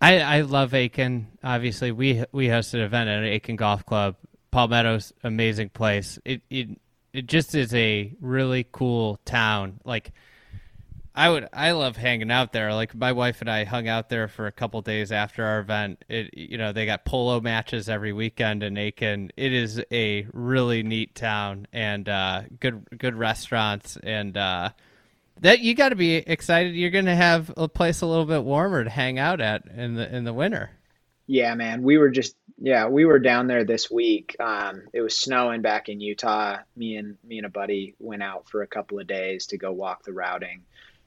[0.00, 1.28] I, I love Aiken.
[1.42, 4.16] Obviously, we we hosted an event at Aiken Golf Club.
[4.50, 6.18] Palmetto's amazing place.
[6.24, 6.68] It it
[7.12, 9.80] it just is a really cool town.
[9.84, 10.12] Like
[11.16, 12.74] I would I love hanging out there.
[12.74, 16.04] Like my wife and I hung out there for a couple days after our event.
[16.10, 19.30] It you know, they got polo matches every weekend in Aiken.
[19.34, 24.70] It is a really neat town and uh, good good restaurants and uh,
[25.40, 28.44] that you got to be excited you're going to have a place a little bit
[28.44, 30.70] warmer to hang out at in the in the winter.
[31.26, 31.82] Yeah, man.
[31.82, 34.36] We were just yeah, we were down there this week.
[34.38, 36.58] Um, it was snowing back in Utah.
[36.76, 39.72] Me and me and a buddy went out for a couple of days to go
[39.72, 40.62] walk the routing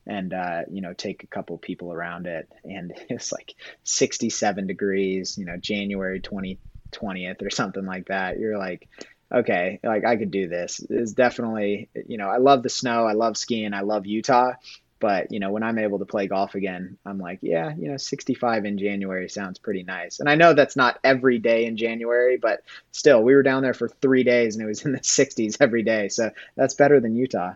[0.07, 2.51] and uh, you know take a couple people around it.
[2.63, 6.59] And it's like 67 degrees you know january 20,
[6.91, 8.39] 20th or something like that.
[8.39, 8.87] You're like
[9.31, 10.81] okay like i could do this.
[10.89, 14.53] It's definitely you know i love the snow i love skiing i love utah.
[14.99, 17.95] But you know when i'm able to play golf again i'm like yeah you know
[17.95, 20.19] 65 in january sounds pretty nice.
[20.19, 23.73] And i know that's not every day in january but still we were down there
[23.73, 26.09] for three days and it was in the 60s every day.
[26.09, 27.53] So that's better than utah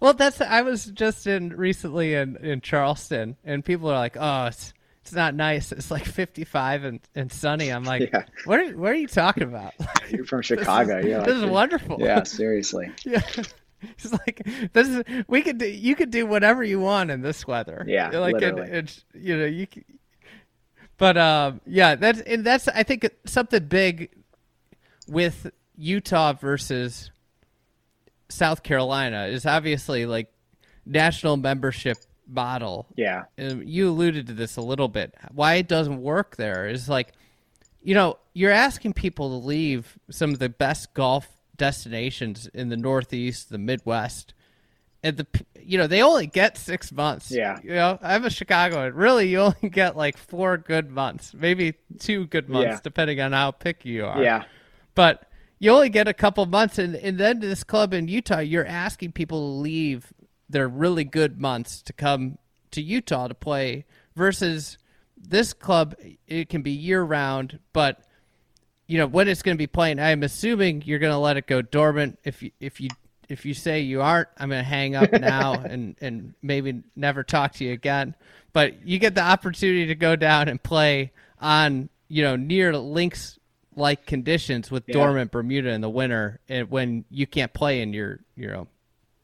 [0.00, 4.46] well, that's I was just in recently in in Charleston, and people are like, "Oh,
[4.46, 4.72] it's
[5.02, 5.72] it's not nice.
[5.72, 8.24] It's like 55 and, and sunny." I'm like, yeah.
[8.46, 9.74] "What are what are you talking about?"
[10.10, 10.96] You're from Chicago.
[10.96, 11.98] this is, yeah, this is wonderful.
[12.00, 12.90] Yeah, seriously.
[13.04, 13.22] yeah.
[13.82, 14.42] It's like
[14.72, 17.84] this is we could do you could do whatever you want in this weather.
[17.86, 18.70] Yeah, like literally.
[18.70, 19.66] It, it's you know you,
[20.98, 24.10] but um yeah that's and that's I think something big
[25.08, 27.10] with Utah versus
[28.30, 30.32] South Carolina is obviously like
[30.86, 32.86] national membership model.
[32.96, 33.24] Yeah.
[33.36, 35.14] And you alluded to this a little bit.
[35.32, 37.12] Why it doesn't work there is like,
[37.82, 42.76] you know, you're asking people to leave some of the best golf destinations in the
[42.76, 44.34] Northeast, the Midwest,
[45.02, 45.26] and the
[45.62, 47.30] you know they only get six months.
[47.30, 47.58] Yeah.
[47.62, 48.94] You know, I'm a Chicagoan.
[48.94, 52.80] Really, you only get like four good months, maybe two good months, yeah.
[52.82, 54.22] depending on how picky you are.
[54.22, 54.44] Yeah.
[54.94, 55.29] But
[55.60, 59.12] you only get a couple months, and and then this club in Utah, you're asking
[59.12, 60.12] people to leave
[60.48, 62.38] their really good months to come
[62.72, 63.84] to Utah to play
[64.16, 64.78] versus
[65.16, 65.94] this club.
[66.26, 68.02] It can be year round, but
[68.86, 70.00] you know when it's going to be playing.
[70.00, 72.18] I'm assuming you're going to let it go dormant.
[72.24, 72.88] If you if you
[73.28, 77.22] if you say you aren't, I'm going to hang up now and and maybe never
[77.22, 78.14] talk to you again.
[78.54, 83.38] But you get the opportunity to go down and play on you know near links
[83.80, 84.92] like conditions with Yeah.
[84.92, 88.68] dormant Bermuda in the winter, and when you can't play in your you know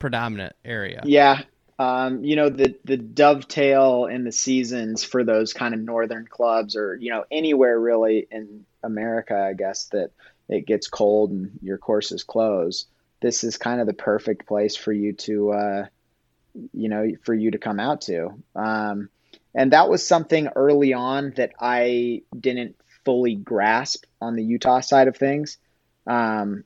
[0.01, 1.05] predominant area.
[1.05, 1.43] Yeah.
[1.79, 6.77] Um, you know, the the dovetail in the seasons for those kind of northern clubs
[6.77, 10.13] or, you know, anywhere really in America, I guess, that
[10.49, 12.87] it gets cold and your courses close.
[13.21, 15.87] This is kind of the perfect place for you to uh,
[16.75, 18.31] you know, for you to come out to.
[18.55, 19.11] Um,
[19.55, 25.09] and that was something early on that I didn't fully grasp on the Utah side
[25.09, 25.59] of things.
[26.07, 26.65] Um,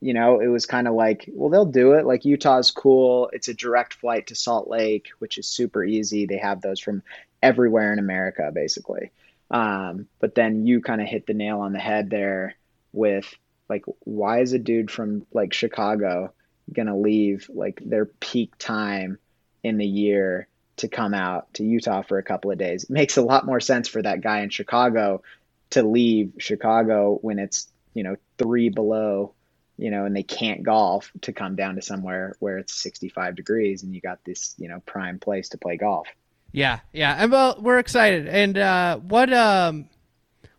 [0.00, 2.06] you know, it was kind of like, well, they'll do it.
[2.06, 3.28] Like Utah's cool.
[3.32, 6.24] It's a direct flight to Salt Lake, which is super easy.
[6.24, 7.02] They have those from
[7.42, 9.10] everywhere in America, basically.
[9.50, 12.54] Um, but then you kind of hit the nail on the head there
[12.92, 13.32] with
[13.68, 16.32] like, why is a dude from like Chicago
[16.72, 19.18] gonna leave like their peak time
[19.62, 22.84] in the year to come out to Utah for a couple of days?
[22.84, 25.22] It makes a lot more sense for that guy in Chicago
[25.70, 29.34] to leave Chicago when it's you know three below
[29.80, 33.82] you know, and they can't golf to come down to somewhere where it's 65 degrees
[33.82, 36.06] and you got this, you know, prime place to play golf.
[36.52, 38.28] Yeah, yeah, and well, we're excited.
[38.28, 39.88] And uh, what um,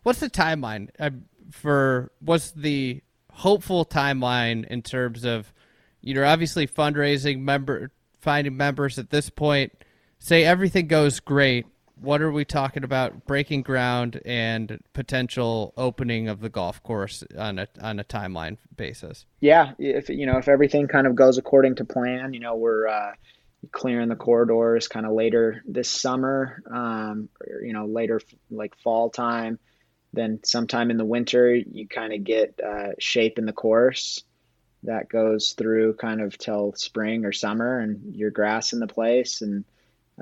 [0.02, 1.10] what's the timeline uh,
[1.52, 2.10] for?
[2.18, 3.00] What's the
[3.30, 5.52] hopeful timeline in terms of,
[6.00, 7.90] you know, obviously fundraising, member
[8.20, 9.72] finding members at this point.
[10.18, 11.66] Say everything goes great.
[12.02, 13.26] What are we talking about?
[13.26, 19.24] Breaking ground and potential opening of the golf course on a on a timeline basis.
[19.40, 22.88] Yeah, if you know, if everything kind of goes according to plan, you know, we're
[22.88, 23.12] uh,
[23.70, 29.08] clearing the corridors kind of later this summer, um, or, you know, later like fall
[29.10, 29.58] time.
[30.12, 34.24] Then sometime in the winter, you kind of get uh, shape in the course
[34.82, 39.40] that goes through kind of till spring or summer, and your grass in the place.
[39.40, 39.64] And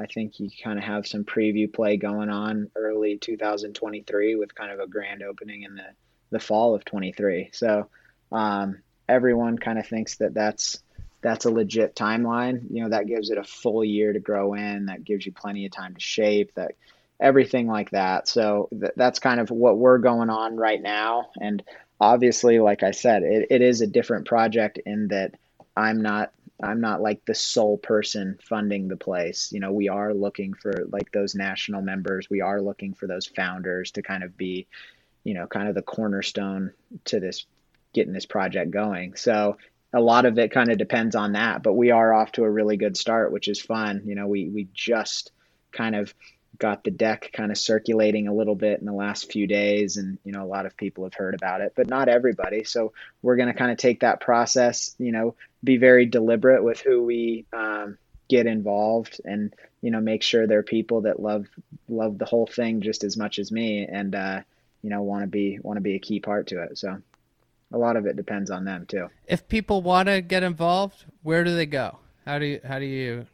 [0.01, 4.73] I think you kind of have some preview play going on early 2023 with kind
[4.73, 5.87] of a grand opening in the
[6.31, 7.51] the fall of 23.
[7.53, 7.89] So
[8.31, 8.79] um,
[9.09, 10.81] everyone kind of thinks that that's
[11.23, 12.63] that's a legit timeline.
[12.71, 14.87] You know, that gives it a full year to grow in.
[14.87, 16.55] That gives you plenty of time to shape.
[16.55, 16.73] That
[17.21, 18.27] everything like that.
[18.29, 21.31] So th- that's kind of what we're going on right now.
[21.41, 21.63] And
[22.01, 25.35] obviously, like I said, it, it is a different project in that
[25.77, 26.33] I'm not
[26.63, 29.51] I'm not like the sole person funding the place.
[29.53, 32.29] You know, we are looking for like those national members.
[32.31, 34.67] We are looking for those founders to kind of be,
[35.25, 36.73] you know, kind of the cornerstone
[37.07, 37.47] to this
[37.93, 39.17] getting this project going.
[39.17, 39.57] So
[39.93, 42.51] a lot of it kind of depends on that, but we are off to a
[42.51, 44.03] really good start, which is fun.
[44.05, 45.33] You know, we we just
[45.73, 46.15] kind of
[46.59, 50.19] got the deck kind of circulating a little bit in the last few days and
[50.25, 52.93] you know a lot of people have heard about it but not everybody so
[53.23, 57.03] we're going to kind of take that process you know be very deliberate with who
[57.03, 57.99] we um,
[58.29, 59.53] get involved and
[59.83, 61.47] you know make sure they're people that love
[61.89, 64.41] love the whole thing just as much as me and uh,
[64.83, 66.97] you know want to be want to be a key part to it so
[67.73, 71.45] a lot of it depends on them too If people want to get involved, where
[71.45, 71.99] do they go?
[72.25, 73.27] How do you how do you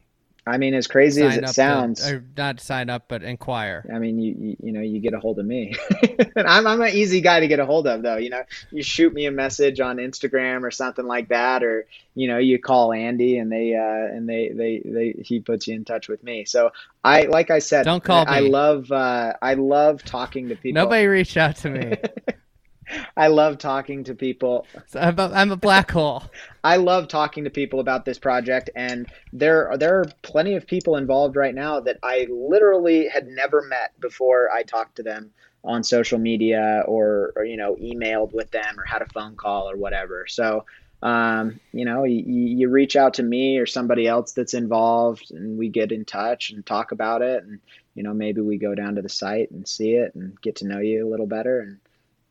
[0.46, 4.18] i mean as crazy as it sounds to, not sign up but inquire I mean,
[4.18, 5.74] you, you you know, you get a hold of me,
[6.36, 8.16] I'm I'm an easy guy to get a hold of, though.
[8.16, 12.28] You know, you shoot me a message on Instagram or something like that, or you
[12.28, 15.84] know, you call Andy, and they uh, and they they they he puts you in
[15.84, 16.44] touch with me.
[16.44, 16.72] So
[17.04, 20.82] I, like I said, Don't call I, I love uh, I love talking to people.
[20.82, 21.96] nobody reached out to me
[23.16, 24.66] I love talking to people.
[24.86, 26.24] So I'm, a, I'm a black hole
[26.66, 30.66] I love talking to people about this project, and there are, there are plenty of
[30.66, 35.30] people involved right now that I literally had never met before I talked to them
[35.62, 39.70] on social media or, or you know emailed with them or had a phone call
[39.70, 40.26] or whatever.
[40.26, 40.64] So
[41.04, 45.56] um, you know you, you reach out to me or somebody else that's involved, and
[45.56, 47.60] we get in touch and talk about it, and
[47.94, 50.66] you know maybe we go down to the site and see it and get to
[50.66, 51.78] know you a little better, and, and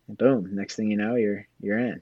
[0.07, 2.01] boom, next thing you know you're you're in.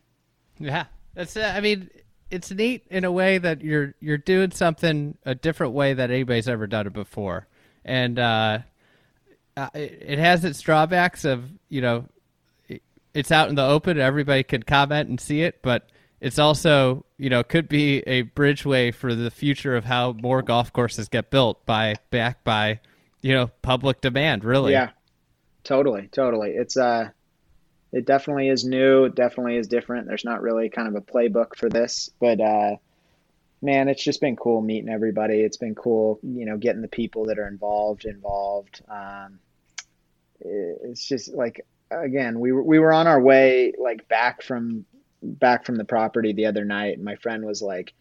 [0.60, 1.36] Yeah, that's.
[1.36, 1.90] Uh, I mean,
[2.30, 6.48] it's neat in a way that you're you're doing something a different way that anybody's
[6.48, 7.48] ever done it before,
[7.86, 8.60] and uh,
[9.56, 12.06] uh, it, it has its drawbacks of you know,
[13.14, 15.90] it's out in the open, everybody can comment and see it, but
[16.24, 20.72] it's also you know could be a bridgeway for the future of how more golf
[20.72, 22.80] courses get built by back by
[23.22, 24.44] you know public demand.
[24.44, 24.92] Really, Yeah,
[25.64, 26.52] totally, totally.
[26.52, 27.10] It's uh,
[27.94, 29.06] it definitely is new.
[29.06, 30.08] It definitely is different.
[30.08, 32.78] There's not really kind of a playbook for this, but uh,
[33.62, 35.42] man, it's just been cool meeting everybody.
[35.42, 38.82] It's been cool, you know, getting the people that are involved involved.
[38.90, 39.38] Um,
[40.42, 44.86] it's just like again, we were we were on our way like back from
[45.22, 47.94] back from the property the other night, and my friend was like,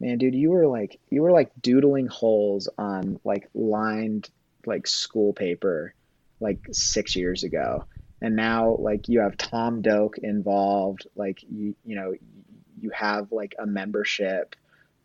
[0.00, 4.28] "Man, dude, you were like you were like doodling holes on like lined
[4.66, 5.94] like school paper
[6.40, 7.84] like six years ago."
[8.20, 12.14] And now like you have Tom Doak involved, like you you know
[12.80, 14.54] you have like a membership,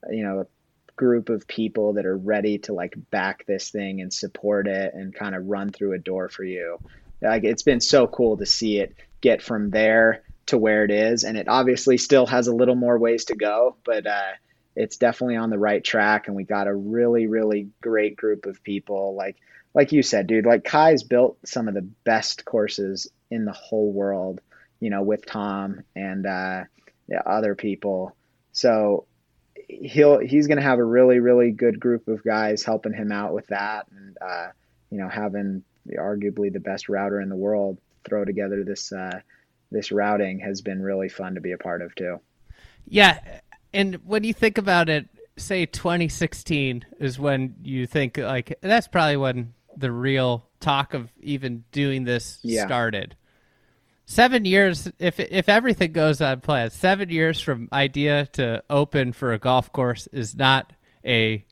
[0.10, 0.48] you know, a
[0.96, 5.14] group of people that are ready to like back this thing and support it and
[5.14, 6.78] kind of run through a door for you.
[7.22, 11.24] Like it's been so cool to see it get from there to where it is,
[11.24, 14.32] and it obviously still has a little more ways to go, but uh,
[14.76, 18.62] it's definitely on the right track, and we got a really really great group of
[18.64, 19.38] people like
[19.74, 23.92] like you said, dude, like Kye's built some of the best courses in the whole
[23.92, 24.40] world,
[24.80, 26.64] you know, with Tom and uh,
[27.26, 28.16] other people.
[28.52, 29.06] So
[29.68, 33.34] he'll he's going to have a really really good group of guys helping him out
[33.34, 34.48] with that, and uh,
[34.92, 35.64] you know, having
[35.98, 39.20] arguably the best router in the world throw together this uh,
[39.72, 42.20] this routing has been really fun to be a part of too.
[42.86, 43.20] Yeah,
[43.74, 45.08] and when you think about it,
[45.38, 49.54] say 2016 is when you think like that's probably when
[49.84, 52.66] the real talk of even doing this yeah.
[52.66, 53.18] started.
[54.06, 59.34] Seven years, if if everything goes on plan, seven years from idea to open for
[59.34, 60.72] a golf course is not
[61.06, 61.46] a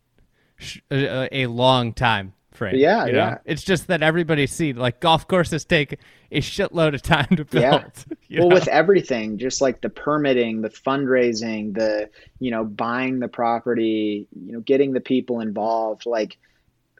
[0.90, 2.76] a, a long time frame.
[2.78, 3.18] Yeah, you know?
[3.18, 3.38] yeah.
[3.44, 5.98] It's just that everybody's seen like golf courses take
[6.32, 8.06] a shitload of time to build.
[8.30, 8.40] Yeah.
[8.40, 8.56] well, know?
[8.56, 12.10] with everything, just like the permitting, the fundraising, the
[12.40, 16.38] you know buying the property, you know, getting the people involved, like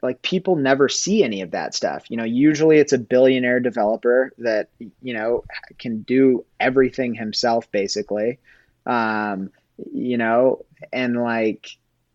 [0.02, 2.10] like people never see any of that stuff.
[2.10, 4.68] You know, usually it's a billionaire developer that
[5.00, 5.44] you know
[5.78, 8.38] can do everything himself basically.
[8.84, 9.50] Um,
[9.92, 11.68] you know, and like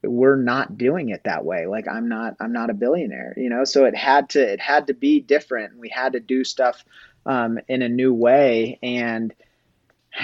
[0.04, 1.66] we're not doing it that way.
[1.66, 3.64] Like I'm not I'm not a billionaire, you know.
[3.64, 5.78] So it had to it had to be different.
[5.78, 6.84] We had to do stuff
[7.26, 9.34] um, in a new way and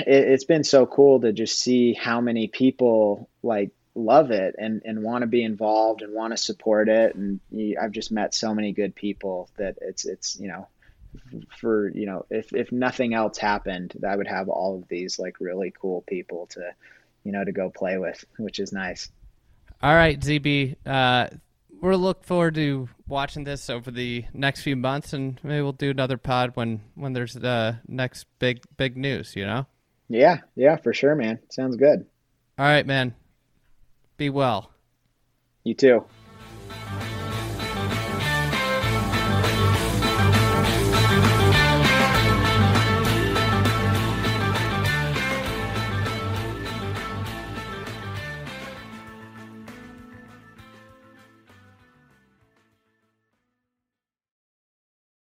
[0.06, 4.82] it, it's been so cool to just see how many people like love it and,
[4.86, 7.16] and want to be involved and want to support it.
[7.16, 7.40] And
[7.80, 10.68] I've just met so many good people that it's, it's, you know,
[11.60, 15.40] for, you know, if, if nothing else happened, I would have all of these like
[15.40, 16.74] really cool people to,
[17.24, 19.10] you know, to go play with, which is nice.
[19.82, 21.28] All right, ZB, uh,
[21.82, 25.90] we're look forward to watching this over the next few months, and maybe we'll do
[25.90, 29.36] another pod when when there's the next big big news.
[29.36, 29.66] You know?
[30.08, 31.40] Yeah, yeah, for sure, man.
[31.50, 32.06] Sounds good.
[32.58, 33.14] All right, man.
[34.18, 34.72] Be well.
[35.64, 36.06] You too.